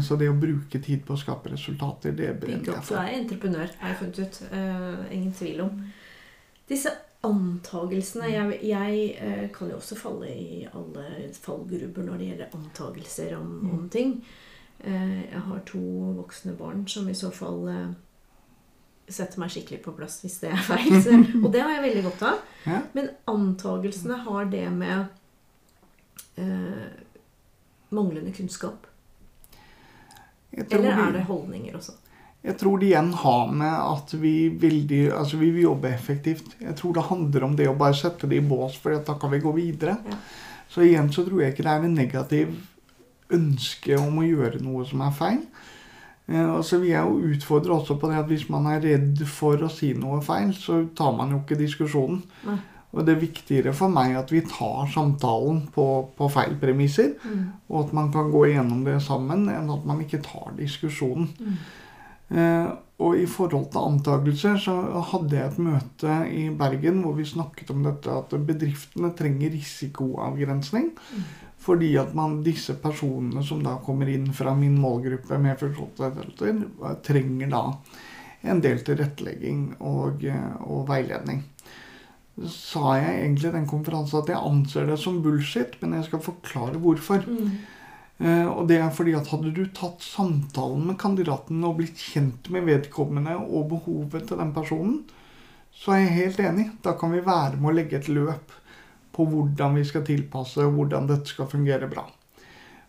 [0.00, 2.94] Så det å bruke tid på å skape resultater, det brenner jeg for.
[2.94, 4.38] Du er entreprenør, har jeg funnet ut.
[4.48, 5.82] Eh, ingen tvil om.
[6.70, 6.94] Disse
[7.26, 11.04] antagelsene Jeg, jeg eh, kan jo også falle i alle
[11.34, 14.20] fallgrupper når det gjelder antagelser om, om ting.
[14.78, 15.80] Eh, jeg har to
[16.20, 17.88] voksne barn som i så fall eh,
[19.10, 21.00] setter meg skikkelig på plass hvis det er feil.
[21.02, 22.44] Så, og det har jeg veldig godt av.
[22.68, 22.82] Ja.
[22.94, 26.86] Men antagelsene har det med eh,
[27.90, 28.86] manglende kunnskap.
[30.70, 31.92] Eller er det holdninger også?
[32.44, 36.52] Jeg tror det igjen har med at vi veldig, altså vi vil jobbe effektivt.
[36.62, 39.32] Jeg tror det handler om det å bare sette det i bås, for da kan
[39.32, 39.96] vi gå videre.
[40.06, 40.18] Ja.
[40.70, 42.54] Så igjen så tror jeg ikke det er en negativ
[43.34, 45.42] ønske om å gjøre noe som er feil.
[46.28, 49.22] Eh, Og så vil jeg jo utfordre også på det at hvis man er redd
[49.26, 52.22] for å si noe feil, så tar man jo ikke diskusjonen.
[52.46, 52.58] Nei.
[52.96, 55.84] Og det er viktigere for meg at vi tar samtalen på,
[56.16, 57.14] på feil premisser,
[57.68, 61.28] og at man kan gå igjennom det sammen, enn at man ikke tar diskusjonen.
[62.28, 64.74] Eh, og i forhold til antakelser så
[65.12, 70.90] hadde jeg et møte i Bergen hvor vi snakket om dette at bedriftene trenger risikoavgrensning.
[71.62, 77.52] Fordi at man, disse personene som da kommer inn fra min målgruppe med funksjonsnedsettelser, trenger
[77.52, 77.62] da
[78.48, 81.44] en del tilrettelegging og, eh, og veiledning.
[82.46, 86.22] Sa jeg egentlig i den konferansen at jeg anser det som bullshit, men jeg skal
[86.22, 87.24] forklare hvorfor.
[88.18, 92.50] Eh, og det er fordi at hadde du tatt samtalen med kandidaten og blitt kjent
[92.54, 95.00] med vedkommende og behovet til den personen,
[95.74, 96.68] så er jeg helt enig.
[96.82, 98.54] Da kan vi være med å legge et løp
[99.14, 102.06] på hvordan vi skal tilpasse, og hvordan dette skal fungere bra.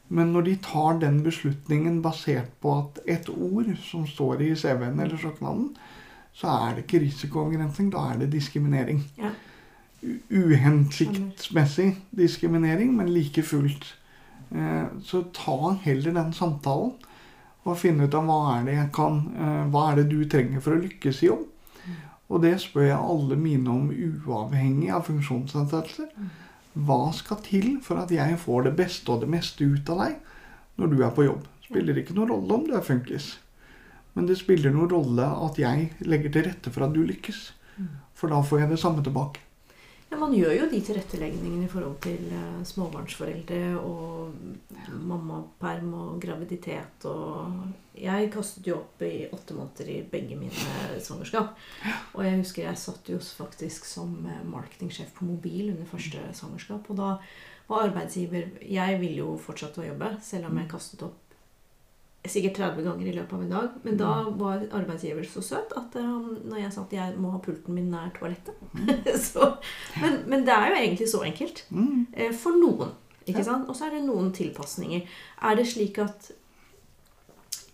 [0.10, 5.02] Men når de tar den beslutningen basert på at et ord som står i CV-en
[5.04, 5.72] eller søknaden,
[6.34, 9.04] så er det ikke risikoavgrensning, da er det diskriminering.
[9.18, 9.32] Ja.
[10.32, 13.96] Uhensiktsmessig diskriminering, men like fullt.
[14.52, 16.94] Eh, Så ta heller den samtalen
[17.66, 20.64] og finne ut av hva er det jeg kan eh, Hva er det du trenger
[20.64, 21.46] for å lykkes i jobb?
[22.30, 26.10] Og det spør jeg alle mine om uavhengig av funksjonsnedsettelser.
[26.78, 30.20] Hva skal til for at jeg får det beste og det meste ut av deg
[30.78, 31.48] når du er på jobb?
[31.66, 33.32] Spiller ikke noen rolle om du er funkis.
[34.20, 37.38] Men det spiller noen rolle at jeg legger til rette for at du lykkes.
[38.20, 39.46] For da får jeg det samme tilbake.
[40.10, 44.34] Ja, Man gjør jo de tilretteleggingene i forhold til eh, småbarnsforeldre og
[45.08, 47.62] mammaperm og graviditet og
[47.96, 51.56] Jeg kastet jo opp i åtte måneder i begge mine svangerskap.
[52.18, 56.92] Og jeg husker jeg satt jo faktisk som eh, marketingsjef på mobil under første svangerskap.
[56.92, 57.16] Og da
[57.72, 61.29] var arbeidsgiver Jeg ville jo fortsette å jobbe, selv om jeg kastet opp
[62.28, 63.76] sikkert 30 ganger i løpet av en dag.
[63.84, 67.32] Men da var arbeidsgiver så søt at eh, han, når jeg sa at jeg må
[67.36, 68.58] ha pulten min nær toalettet
[69.30, 69.54] så,
[70.02, 71.64] men, men det er jo egentlig så enkelt.
[71.70, 72.08] Mm.
[72.14, 72.92] eh, For noen.
[73.26, 73.70] ikke sant?
[73.70, 75.08] Og så er det noen tilpasninger.
[75.48, 76.32] Er det slik at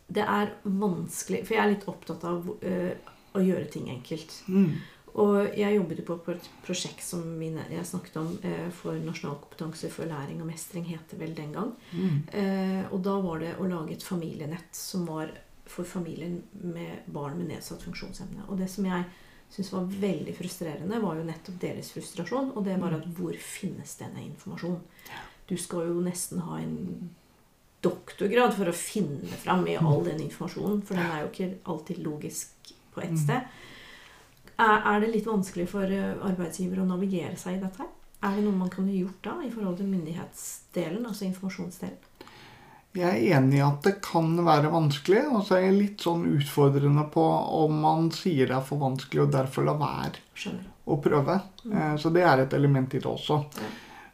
[0.06, 2.92] det er vanskelig For jeg er litt opptatt av uh,
[3.36, 4.36] å gjøre ting enkelt.
[4.46, 4.76] Mm.
[5.16, 9.88] Og jeg jobbet jo på et prosjekt som jeg snakket om eh, for Nasjonal kompetanse
[9.94, 11.72] for læring og mestring, het det vel den gang.
[11.94, 12.18] Mm.
[12.36, 15.32] Eh, og da var det å lage et familienett som var
[15.66, 18.44] for familien med barn med nedsatt funksjonsevne.
[18.50, 19.06] Og det som jeg
[19.54, 22.52] syntes var veldig frustrerende, var jo nettopp deres frustrasjon.
[22.56, 24.82] Og det var at hvor finnes denne informasjonen?
[25.48, 26.76] Du skal jo nesten ha en
[27.86, 32.02] doktorgrad for å finne fram i all den informasjonen, for den er jo ikke alltid
[32.04, 33.46] logisk på ett sted.
[34.58, 37.92] Er, det litt vanskelig for eh, arbeidsgiver å navigere seg i dette her?
[38.26, 42.12] Er det noe man kunne gjort da i forhold til myndighetsdelen, altså informasjonsdelen?
[42.96, 46.24] Jeg er enig i at det kan være vanskelig, og så er jeg litt sånn
[46.32, 47.26] utfordrende på
[47.60, 50.70] om man sier det er for vanskelig og derfor la være Skjønner.
[50.88, 51.36] å prøve.
[51.66, 51.98] Mm.
[52.00, 53.42] Så det er et element i det også.
[53.60, 53.74] Ja.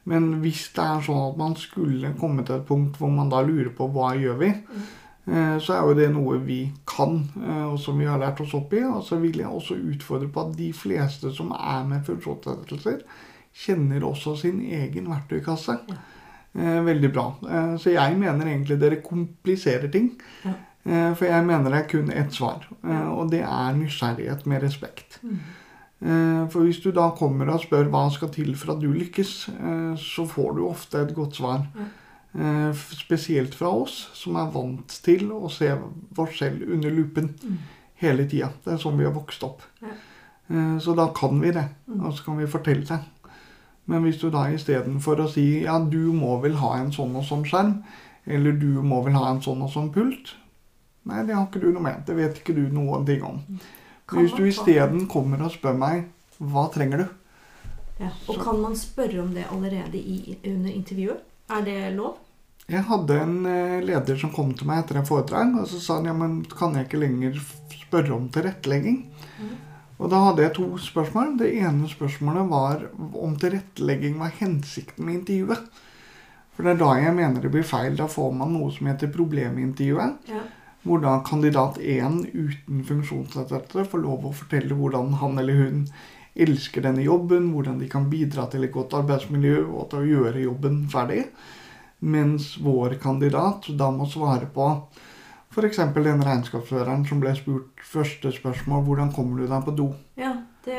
[0.10, 3.44] Men hvis det er sånn at man skulle komme til et punkt hvor man da
[3.46, 4.90] lurer på hva gjør vi, eh,
[5.62, 8.74] så er jo det noe vi kan, eh, og som vi har lært oss opp
[8.74, 8.82] i.
[8.84, 13.04] Og så vil jeg også utfordre på at de fleste som er med funksjonsnedsettelser,
[13.54, 15.78] kjenner også sin egen verktøykasse.
[16.58, 17.28] Eh, veldig bra.
[17.48, 20.12] Eh, så jeg mener egentlig dere kompliserer ting.
[20.84, 24.64] Eh, for jeg mener det er kun ett svar, eh, og det er nysgjerrighet med
[24.64, 25.20] respekt.
[26.02, 29.50] Eh, For hvis du da kommer og spør hva skal til for at du lykkes,
[29.54, 31.68] eh, så får du ofte et godt svar.
[32.34, 35.72] Eh, Spesielt fra oss, som er vant til å se
[36.18, 37.34] oss selv under lupen
[38.02, 38.52] hele tida.
[38.64, 39.62] Det er sånn vi har vokst opp.
[39.82, 39.88] Ja.
[40.50, 41.66] Eh, Så da kan vi det,
[42.00, 43.00] og så kan vi fortelle det.
[43.88, 47.24] Men hvis du da istedenfor å si ja, du må vel ha en sånn og
[47.26, 47.84] sånn skjerm,
[48.28, 50.36] eller du må vel ha en sånn og sånn pult
[51.04, 52.04] Nei, det har ikke du noe med.
[52.06, 53.40] Det vet ikke du noen ting om.
[54.08, 56.04] Kan Hvis du isteden kommer og spør meg
[56.40, 57.08] hva trenger du,
[58.00, 58.10] Ja.
[58.28, 61.22] Og Så- kan man spørre om det allerede i, under intervjuet?
[61.52, 62.20] Er det lov?
[62.72, 65.98] Jeg hadde en eh, leder som kom til meg etter en foredrag, og så sa
[66.00, 67.40] han ja, men kan jeg ikke lenger
[67.74, 69.02] spørre om tilrettelegging?
[69.42, 69.56] Mm.
[70.02, 71.36] Og da hadde jeg to spørsmål.
[71.42, 75.68] Det ene spørsmålet var om tilrettelegging var hensikten med intervjuet.
[76.56, 78.00] For det er da jeg mener det blir feil.
[78.00, 80.32] Da får man noe som heter problemintervjuet.
[80.32, 80.42] Ja.
[80.82, 85.84] Hvor da kandidat 1 uten funksjonsnedsettelse får lov å fortelle hvordan han eller hun
[86.36, 90.44] elsker denne jobben, hvordan de kan bidra til et godt arbeidsmiljø og til å gjøre
[90.46, 91.26] jobben ferdig.
[92.02, 94.70] Mens vår kandidat da må svare på
[95.52, 95.78] f.eks.
[95.94, 99.90] den regnskapsføreren som ble spurt første spørsmål hvordan kommer du deg på do?
[100.18, 100.32] ja,
[100.64, 100.78] det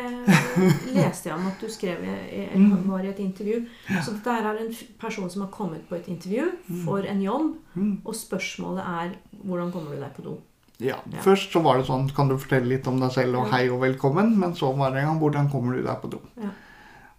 [0.95, 2.89] leste jeg om at du skrev i, Mm.
[2.89, 3.67] var i et intervju.
[4.05, 6.85] Så dette er en person som har kommet på et intervju Mm.
[6.85, 7.99] for en jobb, Mm.
[8.05, 9.13] og spørsmålet er
[9.45, 10.39] hvordan kommer du deg på do?
[10.83, 11.21] Ja, Ja.
[11.23, 13.81] Først så var det sånn Kan du fortelle litt om deg selv og hei og
[13.85, 14.35] velkommen?
[14.39, 16.21] Men så var det en gang hvordan kommer du deg på do?
[16.43, 16.51] Ja.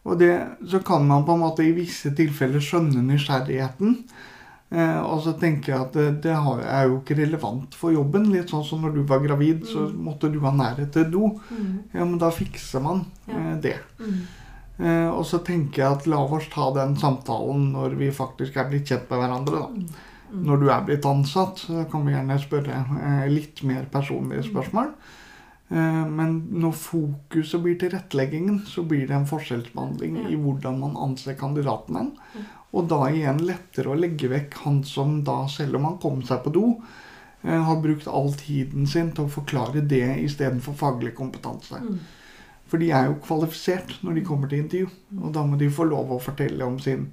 [0.06, 0.34] Og det,
[0.68, 3.94] så kan man på en måte i visse tilfeller skjønne nysgjerrigheten.
[4.74, 8.26] Eh, og så tenker jeg at det, det er jo ikke relevant for jobben.
[8.34, 10.04] Litt sånn som når du var gravid, så Mm.
[10.04, 11.40] måtte du ha nærhet til do.
[11.52, 11.84] Mm.
[11.94, 13.78] Ja, men da fikser man eh, det.
[14.00, 14.18] Mm.
[14.80, 18.68] Eh, og så tenker jeg at la oss ta den samtalen når vi faktisk er
[18.72, 19.62] blitt kjent med hverandre.
[19.62, 19.70] da.
[20.34, 20.40] Mm.
[20.40, 20.46] Mm.
[20.48, 24.50] Når du er blitt ansatt, så kan vi gjerne spørre eh, litt mer personlige Mm.
[24.52, 24.90] spørsmål.
[25.70, 31.38] Eh, men når fokuset blir tilretteleggingen, så blir det en forskjellsbehandling i hvordan man anser
[31.40, 32.12] kandidaten en.
[32.74, 36.44] Og da igjen lettere å legge vekk han som da, selv om han kom seg
[36.44, 36.82] på do,
[37.44, 41.78] eh, har brukt all tiden sin til å forklare det istedenfor faglig kompetanse.
[41.78, 42.00] Mm.
[42.68, 44.90] For de er jo kvalifisert når de kommer til intervju.
[45.22, 47.12] Og da må de få lov å fortelle om sin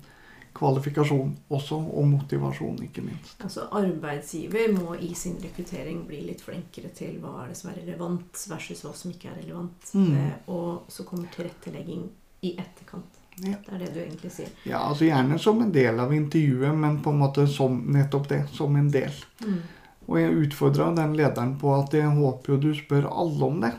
[0.61, 3.37] kvalifikasjon også, og motivasjon, ikke minst.
[3.45, 7.81] Altså Arbeidsgiver må i sin rekruttering bli litt flinkere til hva er det som er
[7.81, 9.95] relevant versus hva som ikke er relevant.
[9.95, 10.13] Mm.
[10.19, 12.07] Eh, og så kommer tilrettelegging
[12.45, 13.19] i etterkant.
[13.41, 13.57] Ja.
[13.65, 14.49] Det er det du egentlig sier.
[14.69, 18.43] Ja, altså Gjerne som en del av intervjuet, men på en måte som nettopp det.
[18.53, 19.15] Som en del.
[19.41, 19.61] Mm.
[20.11, 23.73] Og jeg utfordra den lederen på at jeg håper jo du spør alle om det.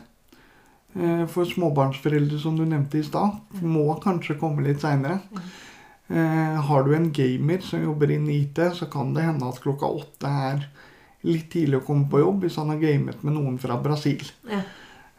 [0.96, 5.20] Eh, For småbarnsforeldre, som du nevnte i stad, må kanskje komme litt seinere.
[5.30, 5.50] Ja.
[6.12, 9.88] Eh, har du en gamer som jobber innen IT, så kan det hende at klokka
[9.88, 10.66] åtte er
[11.24, 14.20] litt tidlig å komme på jobb hvis han har gamet med noen fra Brasil.
[14.50, 14.58] Ja.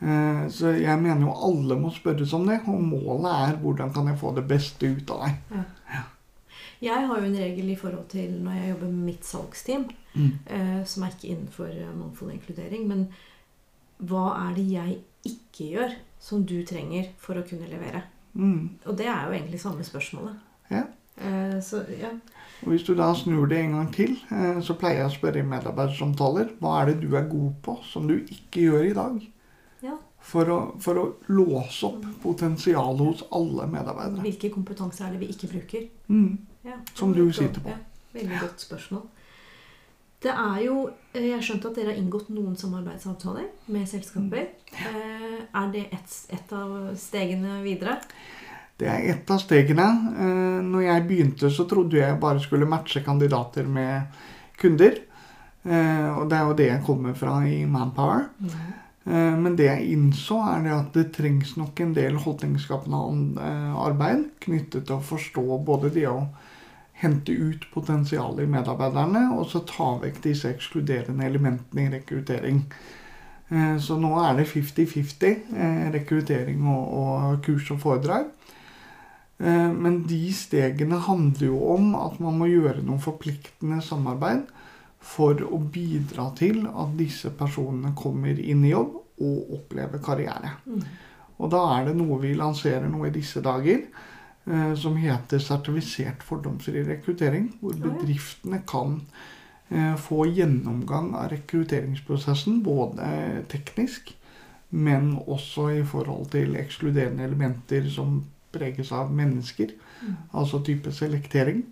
[0.03, 4.07] Eh, Så jeg mener jo alle må spørres om det, og målet er hvordan kan
[4.11, 5.63] jeg få det beste ut av deg.
[6.83, 10.31] Jeg har jo en regel i forhold til når jeg jobber med mitt salgsteam, Mm.
[10.45, 12.87] eh, som er ikke innenfor eh, mangfold og inkludering.
[12.87, 13.07] Men
[14.03, 18.03] hva er det jeg ikke gjør, som du trenger for å kunne levere?
[18.35, 18.69] Mm.
[18.85, 20.35] Og det er jo egentlig samme spørsmålet.
[20.73, 20.83] Ja.
[21.23, 22.09] Eh, så ja.
[22.63, 25.41] Og Hvis du da snur det en gang til, eh, så pleier jeg å spørre
[25.41, 29.21] i medarbeidersamtaler hva er det du er god på som du ikke gjør i dag?
[29.83, 29.97] ja.
[30.23, 31.01] For å, for å
[31.35, 34.21] låse opp potensialet hos alle medarbeidere.
[34.23, 35.81] Hvilke kompetanser er det vi ikke bruker?
[36.07, 36.37] Mm.
[36.63, 37.67] Ja, Som du sitter på.
[37.73, 37.75] Ja,
[38.15, 39.01] veldig godt spørsmål.
[40.23, 40.77] Det er jo
[41.11, 44.47] eh, Jeg har skjønt at dere har inngått noen samarbeidsavtaler med selskaper.
[44.71, 47.97] Eh, Er det ett et av stegene videre?
[48.83, 49.85] Det er ett av stegene.
[50.19, 54.11] Eh, Når jeg begynte, så trodde jeg bare skulle matche kandidater med
[54.59, 54.97] kunder.
[55.63, 58.25] Eh, Og det er jo det jeg kommer fra i Manpower.
[58.43, 63.45] Eh, Men det jeg innså, er det at det trengs nok en del holdningsskapende
[63.77, 66.27] arbeid knyttet til å forstå både det å
[66.93, 72.61] hente ut potensialet i medarbeiderne, og så ta vekk disse ekskluderende elementene i rekruttering.
[73.79, 78.25] Så nå er det 50-50 eh, rekruttering og kurs og foredrag.
[79.39, 84.45] Eh, Men de stegene handler jo om at man må gjøre noe forpliktende samarbeid
[85.03, 90.55] for å bidra til at disse personene kommer inn i jobb og opplever karriere.
[90.65, 90.83] Mm.
[91.43, 93.81] Og da er det noe vi lanserer nå i disse dager,
[94.47, 97.49] eh, som heter sertifisert fordomsfri rekruttering.
[97.59, 98.99] Hvor bedriftene kan
[99.69, 104.13] eh, få gjennomgang av rekrutteringsprosessen, både teknisk,
[104.69, 108.21] men også i forhold til ekskluderende elementer som
[108.53, 109.73] preges av mennesker.
[110.01, 110.15] Mm.
[110.31, 111.63] Altså type selektering.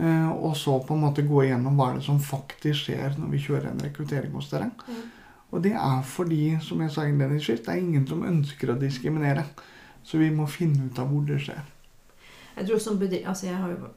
[0.00, 3.34] Eh, og så på en måte gå igjennom hva er det som faktisk skjer når
[3.34, 4.70] vi kjører en rekruttering hos dere.
[4.88, 5.02] Mm.
[5.50, 9.44] Og det er fordi, som jeg sa innledningsvis, det er ingen som ønsker å diskriminere.
[10.06, 11.66] Så vi må finne ut av hvor det skjer.
[12.56, 13.90] Jeg tror som bedrift, altså jeg har jo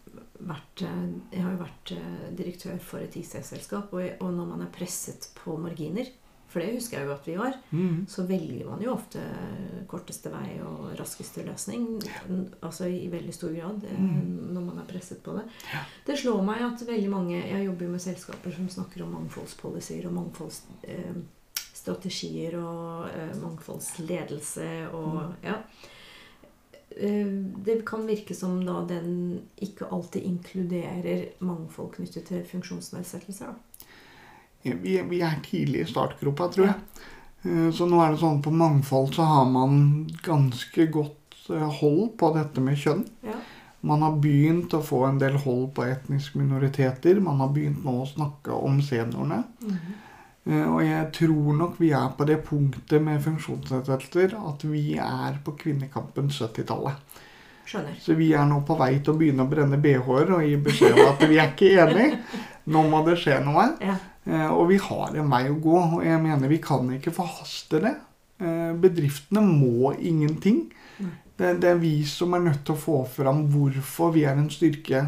[0.49, 4.65] vært, eh, jeg har jo vært eh, direktør for et IC-selskap, og, og når man
[4.65, 6.09] er presset på marginer,
[6.53, 8.05] for det husker jeg jo at vi var, Mm.
[8.07, 9.19] så velger man jo ofte
[9.89, 11.87] korteste vei og raskeste løsning.
[12.61, 14.53] Altså i veldig stor grad eh, Mm.
[14.53, 15.45] når man er presset på det.
[15.73, 15.79] Ja.
[16.05, 20.05] Det slår meg at veldig mange Jeg jobber jo med selskaper som snakker om mangfoldspolicyer
[20.07, 25.33] og mangfoldsstrategier og eh, mangfoldsledelse og Mm.
[25.43, 25.55] ja.
[26.95, 27.27] eh,
[27.65, 33.45] det kan virke som da den ikke alltid inkluderer mangfold knyttet til funksjonsnedsettelser.
[33.47, 33.53] da.
[34.63, 36.75] Vi, vi er tidlig i startgropa, tror jeg.
[37.43, 42.13] Eh, Så nå er det sånn på mangfold så har man ganske godt eh, hold
[42.17, 43.03] på dette med kjønn.
[43.27, 43.35] Ja.
[43.83, 47.19] Man har begynt å få en del hold på etniske minoriteter.
[47.19, 49.41] Man har begynt nå å snakke om seniorene.
[50.47, 55.37] Eh, Og jeg tror nok vi er på det punktet med funksjonsnedsettelser at vi er
[55.43, 56.95] på kvinnekampen 70-tallet.
[57.67, 57.95] Skjønner.
[58.03, 60.97] Så vi er nå på vei til å begynne å brenne BH-er og gi beskjed
[60.99, 62.17] om at vi er ikke enige.
[62.71, 63.65] Nå må det skje noe.
[63.83, 63.97] Ja.
[64.25, 65.75] Eh, Og vi har en vei å gå.
[65.99, 67.95] Og jeg mener vi kan ikke forhaste det.
[68.39, 70.69] Eh, Bedriftene må ingenting.
[71.37, 74.51] Det, det er vi som er nødt til å få fram hvorfor vi er en
[74.53, 75.07] styrke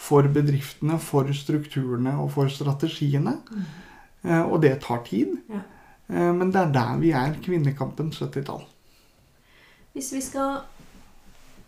[0.00, 3.34] for bedriftene, for strukturene og for strategiene.
[3.52, 4.46] Mm.
[4.48, 5.36] Og det tar tid.
[5.52, 5.60] Ja.
[6.08, 7.36] Eh, Men det er der vi er.
[7.44, 8.64] Kvinnekampens 70-tall.
[9.92, 10.60] Hvis vi skal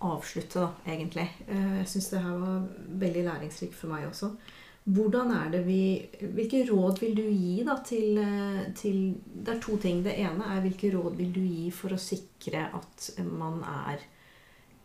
[0.02, 2.62] avslutte, da, egentlig eh, Jeg syns det her var
[3.04, 4.32] veldig læringsrikt for meg også.
[4.84, 5.80] Hvordan er det vi
[6.34, 10.02] Hvilke råd vil du gi da til, eh, til Det er to ting.
[10.02, 14.02] Det ene er hvilke råd vil du gi for å sikre at man er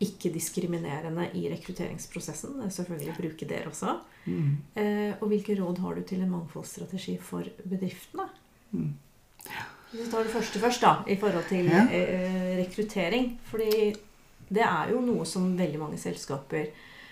[0.00, 2.58] ikke-diskriminerende i rekrutteringsprosessen?
[2.60, 3.96] Det er selvfølgelig å bruke dere også.
[4.28, 4.52] Mm.
[4.78, 8.28] Eh, og hvilke råd har du til en mangfoldsstrategi for bedriftene?
[8.72, 8.92] Mm.
[9.48, 9.64] Ja.
[9.90, 11.86] Så tar det første først, da, i forhold til Ja.
[11.90, 13.38] eh, rekruttering.
[13.50, 13.96] Fordi
[14.50, 16.68] det er jo noe som veldig mange selskaper,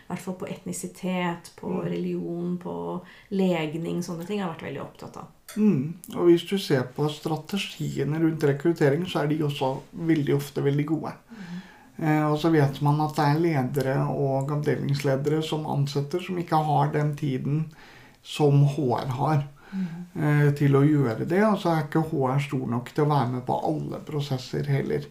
[0.07, 1.85] i hvert fall på etnisitet, på Mm.
[1.85, 3.01] religion, på
[3.31, 5.25] legning, sånne ting, har vært veldig opptatt av.
[5.57, 5.95] Mm.
[6.15, 10.87] Og hvis du ser på strategiene rundt rekruttering, så er de også veldig ofte veldig
[10.87, 11.13] gode.
[11.99, 16.63] Eh, og så vet man at det er ledere og avdelingsledere som ansetter, som ikke
[16.65, 17.73] har den tiden
[18.23, 19.49] som HR har
[20.15, 21.43] eh, til å gjøre det.
[21.47, 25.07] Og så er ikke HR stor nok til å være med på alle prosesser heller.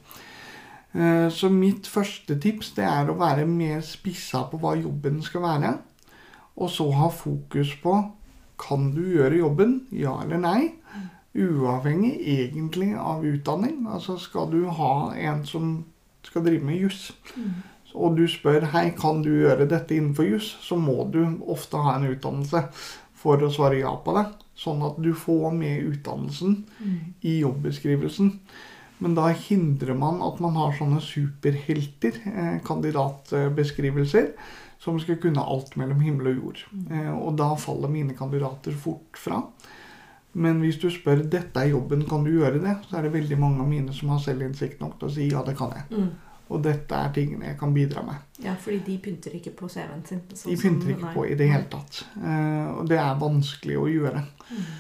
[0.96, 5.44] Eh, så mitt første tips det er å være mer spissa på hva jobben skal
[5.44, 5.74] være.
[6.56, 7.98] Og så ha fokus på
[8.62, 10.60] kan du gjøre jobben, ja eller nei.
[11.36, 13.84] Uavhengig egentlig av utdanning.
[13.92, 15.74] Altså skal du ha en som
[16.24, 17.10] skal drive med juss,
[17.94, 21.22] og du spør hei, kan du gjøre dette innenfor juss, så må du
[21.52, 22.64] ofte ha en utdannelse
[23.20, 24.26] for å svare ja på det.
[24.56, 26.58] Sånn at du får med utdannelsen
[27.28, 28.32] i jobbeskrivelsen.
[29.04, 34.30] Men da hindrer man at man har sånne superhelter, eh, kandidatbeskrivelser,
[34.80, 36.62] som skal kunne alt mellom himmel og jord.
[36.92, 39.42] Eh, og da faller mine kandidater fort fra.
[40.36, 43.38] Men hvis du spør dette er jobben, kan du gjøre det, så er det veldig
[43.40, 45.86] mange av mine som har selvinnsikt nok til å si ja, det kan jeg.
[45.96, 46.10] Mm.
[46.46, 48.26] Og dette er tingene jeg kan bidra med.
[48.44, 50.22] Ja, fordi de pynter ikke på CV-en sin.
[50.30, 52.04] sånn De pynter ikke på i det hele tatt.
[52.20, 54.26] Eh, og det er vanskelig å gjøre.
[54.52, 54.74] Eh,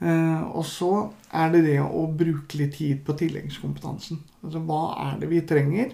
[0.00, 0.92] og så
[1.36, 4.20] er det det å bruke litt tid på tilleggskompetansen.
[4.44, 5.92] Altså hva er det vi trenger?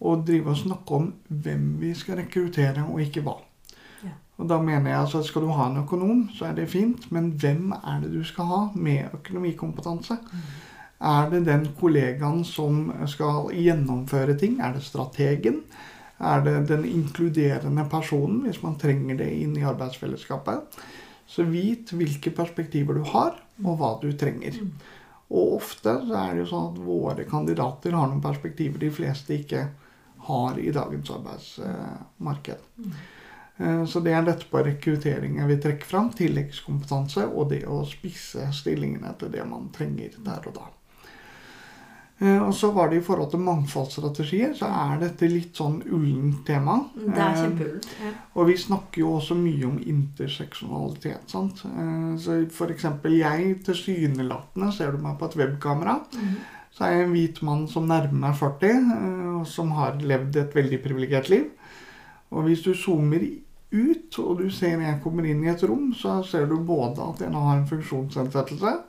[0.00, 3.36] Og drive og snakke om hvem vi skal rekruttere, og ikke hva.
[4.02, 4.14] Ja.
[4.40, 7.06] Og da mener jeg altså at skal du ha en økonom, så er det fint,
[7.12, 10.16] men hvem er det du skal ha med økonomikompetanse?
[11.00, 14.58] Er det den kollegaen som skal gjennomføre ting?
[14.60, 15.62] Er det strategen?
[16.20, 20.80] Er det den inkluderende personen, hvis man trenger det inn i arbeidsfellesskapet?
[21.30, 24.56] Så vit hvilke perspektiver du har, og hva du trenger.
[25.30, 29.36] Og ofte så er det jo sånn at våre kandidater har noen perspektiver de fleste
[29.36, 29.68] ikke
[30.26, 32.66] har i dagens arbeidsmarked.
[33.60, 36.10] Eh, Så det er dette på rekruttering jeg vil trekke fram.
[36.16, 40.66] Tilleggskompetanse og det å spisse stillingene til det man trenger der og da.
[42.20, 46.42] Eh, Og så var det i forhold til mangfoldsstrategier, så er dette litt sånn ullent
[46.46, 46.74] tema.
[46.94, 47.86] Det er kjempeullent.
[48.04, 48.10] Ja.
[48.34, 51.28] og vi snakker jo også mye om interseksjonalitet.
[51.30, 51.62] sant?
[51.64, 56.00] Eh, Så eksempel jeg, tilsynelatende, ser du meg på et webkamera,
[56.72, 60.36] så er jeg en hvit mann som nærmer meg 40, eh, og som har levd
[60.36, 61.46] et veldig privilegert liv.
[62.30, 63.24] Og hvis du zoomer
[63.72, 67.30] ut, og du ser jeg kommer inn i et rom, så ser du både at
[67.30, 68.82] nå har en funksjonsnedsettelse.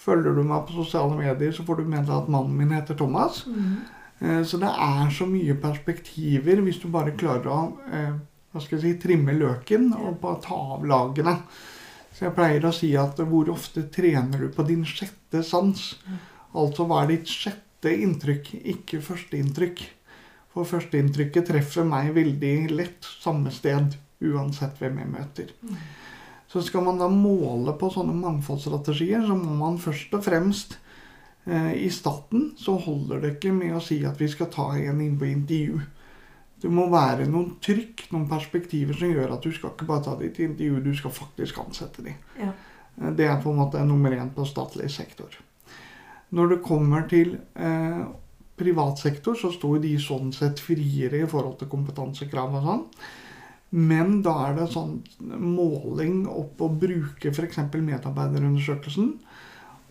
[0.00, 2.96] Følger du meg på sosiale medier, så får du med deg at mannen min heter
[2.96, 3.42] Thomas.
[3.46, 4.44] Mm.
[4.44, 8.16] Så det er så mye perspektiver hvis du bare klarer å eh,
[8.50, 11.36] hva skal jeg si, trimme løken og bare ta av lagene.
[12.10, 15.84] Så jeg pleier å si at hvor ofte trener du på din sjette sans?
[16.50, 19.84] Altså hva er ditt sjette inntrykk, ikke førsteinntrykk?
[20.50, 25.54] For førsteinntrykket treffer meg veldig lett samme sted, uansett hvem jeg møter.
[26.50, 30.78] Så skal man da måle på sånne mangfoldsstrategier, så må man først og fremst
[31.46, 35.02] eh, I staten så holder det ikke med å si at vi skal ta en
[35.04, 35.78] inn på intervju.
[36.60, 40.16] Det må være noen trykk, noen perspektiver som gjør at du skal ikke bare ta
[40.18, 42.18] dem til intervju, du skal faktisk ansette dem.
[42.40, 42.50] Ja.
[42.98, 45.38] Eh, Det er på en måte nummer én på statlig sektor.
[46.34, 48.02] Når det kommer til eh,
[48.60, 52.84] privat sektor så står de sånn sett friere i forhold til kompetansekrav og sånn.
[53.70, 57.60] Men da er det sånn måling opp å bruke f.eks.
[57.70, 59.12] medarbeiderundersøkelsen.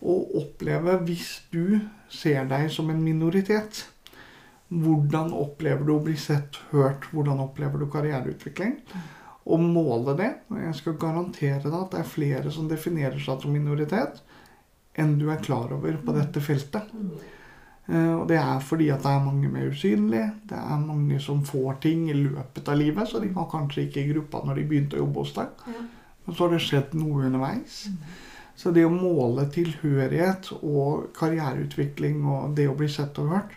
[0.00, 1.80] Og oppleve, hvis du
[2.12, 3.86] ser deg som en minoritet,
[4.70, 7.08] hvordan opplever du å bli sett, hørt?
[7.10, 8.76] Hvordan opplever du karriereutvikling?
[9.50, 10.30] Og måle det.
[10.52, 14.20] Og jeg skal garantere deg at det er flere som definerer seg som minoritet,
[15.00, 16.92] enn du er klar over på dette feltet.
[17.86, 20.30] Eh, og det er fordi at det er mange mer usynlige.
[20.50, 24.04] Det er mange som får ting i løpet av livet, så de var kanskje ikke
[24.04, 25.64] i gruppa når de begynte å jobbe hos deg.
[25.66, 25.86] Ja.
[26.26, 27.78] Men så har det skjedd noe underveis.
[28.60, 33.54] Så det å måle tilhørighet og karriereutvikling og det å bli sett og hørt,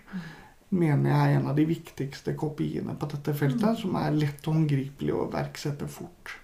[0.74, 5.14] mener jeg er en av de viktigste kopiene på dette feltet, som er lett håndgripelig
[5.14, 6.38] å iverksette fort.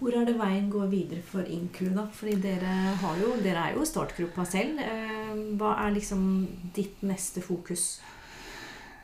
[0.00, 2.08] Hvor er det veien går videre for INKRU da?
[2.12, 4.80] Fordi dere, har jo, dere er jo startgruppa selv.
[4.82, 6.24] Eh, Hva er liksom
[6.74, 8.00] ditt neste fokus?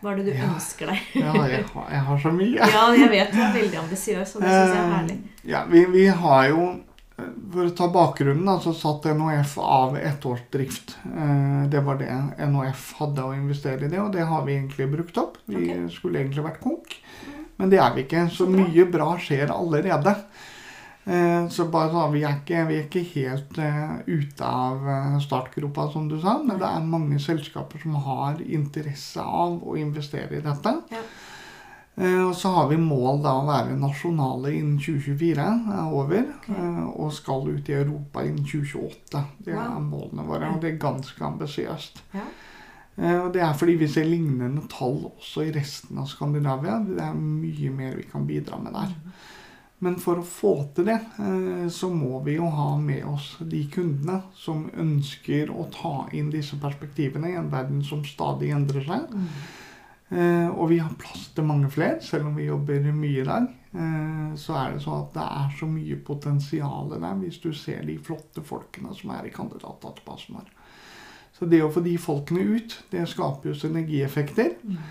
[0.01, 0.49] Hva er det du Ja.
[0.49, 1.01] ønsker deg?
[1.21, 2.57] Ja, jeg har, jeg har så mye.
[2.57, 5.17] Ja, jeg vet du er veldig ambisiøs, og det syns jeg er herlig.
[5.19, 6.63] Eh, Ja, vi, vi har jo
[7.19, 10.95] eh, For å ta bakgrunnen, da, så satt NHF av ettårsdrift.
[11.71, 12.09] Det var det
[12.49, 15.37] NHF hadde å investere i det, og det har vi egentlig brukt opp.
[15.47, 15.83] Vi okay.
[15.93, 16.97] skulle egentlig vært konk,
[17.61, 18.25] men det er vi ikke.
[18.33, 20.15] Så mye bra skjer allerede.
[21.11, 25.17] Eh, Så bare sånn, vi er ikke, vi er ikke helt eh, ute av eh,
[25.25, 26.37] startgropa, som du sa.
[26.45, 30.77] Men det er mange selskaper som har interesse av å investere i dette.
[30.95, 31.03] Ja.
[32.01, 35.43] Og så har vi mål da å være nasjonale innen 2024
[35.75, 36.23] er over.
[36.39, 36.69] Okay.
[36.95, 39.21] Og skal ut i Europa innen 2028.
[39.45, 39.83] Det er Wow.
[39.85, 42.01] målene våre, og det er ganske ambisiøst.
[42.15, 42.25] Ja.
[43.25, 46.79] Og det er fordi vi ser lignende tall også i resten av Skandinavia.
[46.87, 48.95] Det er mye mer vi kan bidra med der.
[49.81, 53.63] Men for å få til det, eh, så må vi jo ha med oss de
[53.73, 59.09] kundene som ønsker å ta inn disse perspektivene i en verden som stadig endrer seg.
[59.09, 59.33] Mm.
[60.11, 63.49] Eh, og vi har plass til mange flere, selv om vi jobber mye i dag.
[63.73, 67.85] Eh, så er det sånn at det er så mye potensial der hvis du ser
[67.87, 70.57] de flotte folkene som er i kandidatdatabasen vår.
[71.39, 74.59] Så det å få de folkene ut, det skaper jo synergieffekter.
[74.61, 74.83] Mm.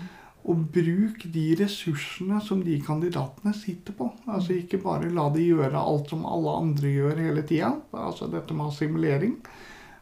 [0.48, 4.08] Og bruk de ressursene som de kandidatene sitter på.
[4.24, 7.74] Altså Ikke bare la de gjøre alt som alle andre gjør hele tida.
[7.92, 9.36] Altså dette med assimilering.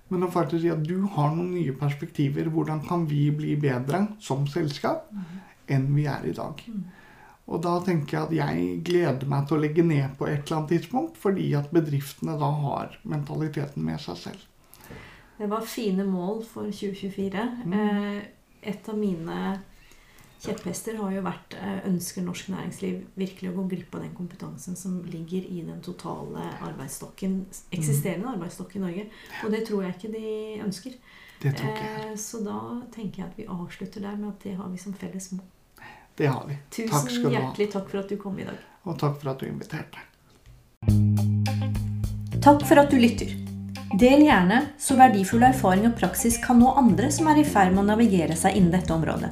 [0.09, 2.49] Men å faktisk si at du har noen nye perspektiver.
[2.55, 5.11] Hvordan kan vi bli bedre som selskap
[5.69, 6.63] enn vi er i dag?
[7.49, 10.59] Og da tenker jeg at jeg gleder meg til å legge ned på et eller
[10.59, 14.43] annet tidspunkt, fordi at bedriftene da har mentaliteten med seg selv.
[15.39, 17.47] Det var fine mål for 2024.
[17.65, 17.79] Mm.
[17.79, 18.19] Eh,
[18.69, 19.35] Et av mine
[20.43, 24.77] kjepphester har jo vært eh, ønsker norsk næringsliv virkelig å gå glipp av den kompetansen
[24.79, 27.41] som ligger i den totale arbeidsstokken,
[27.75, 29.07] eksisterende arbeidsstokk i Norge.
[29.45, 30.35] Og det tror jeg ikke de
[30.67, 30.99] ønsker.
[31.43, 32.07] Det tror ikke jeg.
[32.13, 32.59] Eh, Så da
[32.95, 35.47] tenker jeg at vi avslutter der med at det har vi som felles mål.
[36.19, 36.57] Det har vi.
[36.75, 37.43] Tusen Takk skal du ha.
[37.43, 38.59] hjertelig takk for at du kom i dag.
[38.91, 39.99] Og takk for at du inviterte.
[42.43, 43.31] Takk for at du lytter.
[43.99, 47.83] Del gjerne, så verdifull erfaring og praksis kan nå andre som er i ferd med
[47.85, 49.31] å navigere seg innen dette området.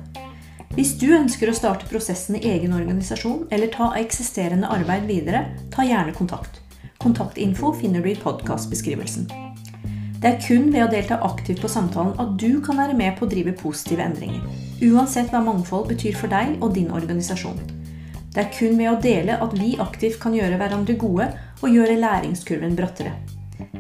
[0.77, 5.87] Hvis du ønsker å starte prosessen i egen organisasjon eller ta eksisterende arbeid videre, ta
[5.89, 6.59] gjerne kontakt.
[7.01, 9.25] Kontaktinfo finner du i podkastbeskrivelsen.
[10.21, 13.25] Det er kun ved å delta aktivt på samtalen at du kan være med på
[13.25, 14.43] å drive positive endringer.
[14.85, 17.57] Uansett hva mangfold betyr for deg og din organisasjon.
[18.35, 21.31] Det er kun ved å dele at vi aktivt kan gjøre hverandre gode
[21.63, 23.15] og gjøre læringskurven brattere.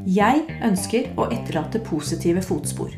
[0.09, 2.97] Jeg ønsker å etterlate positive fotspor.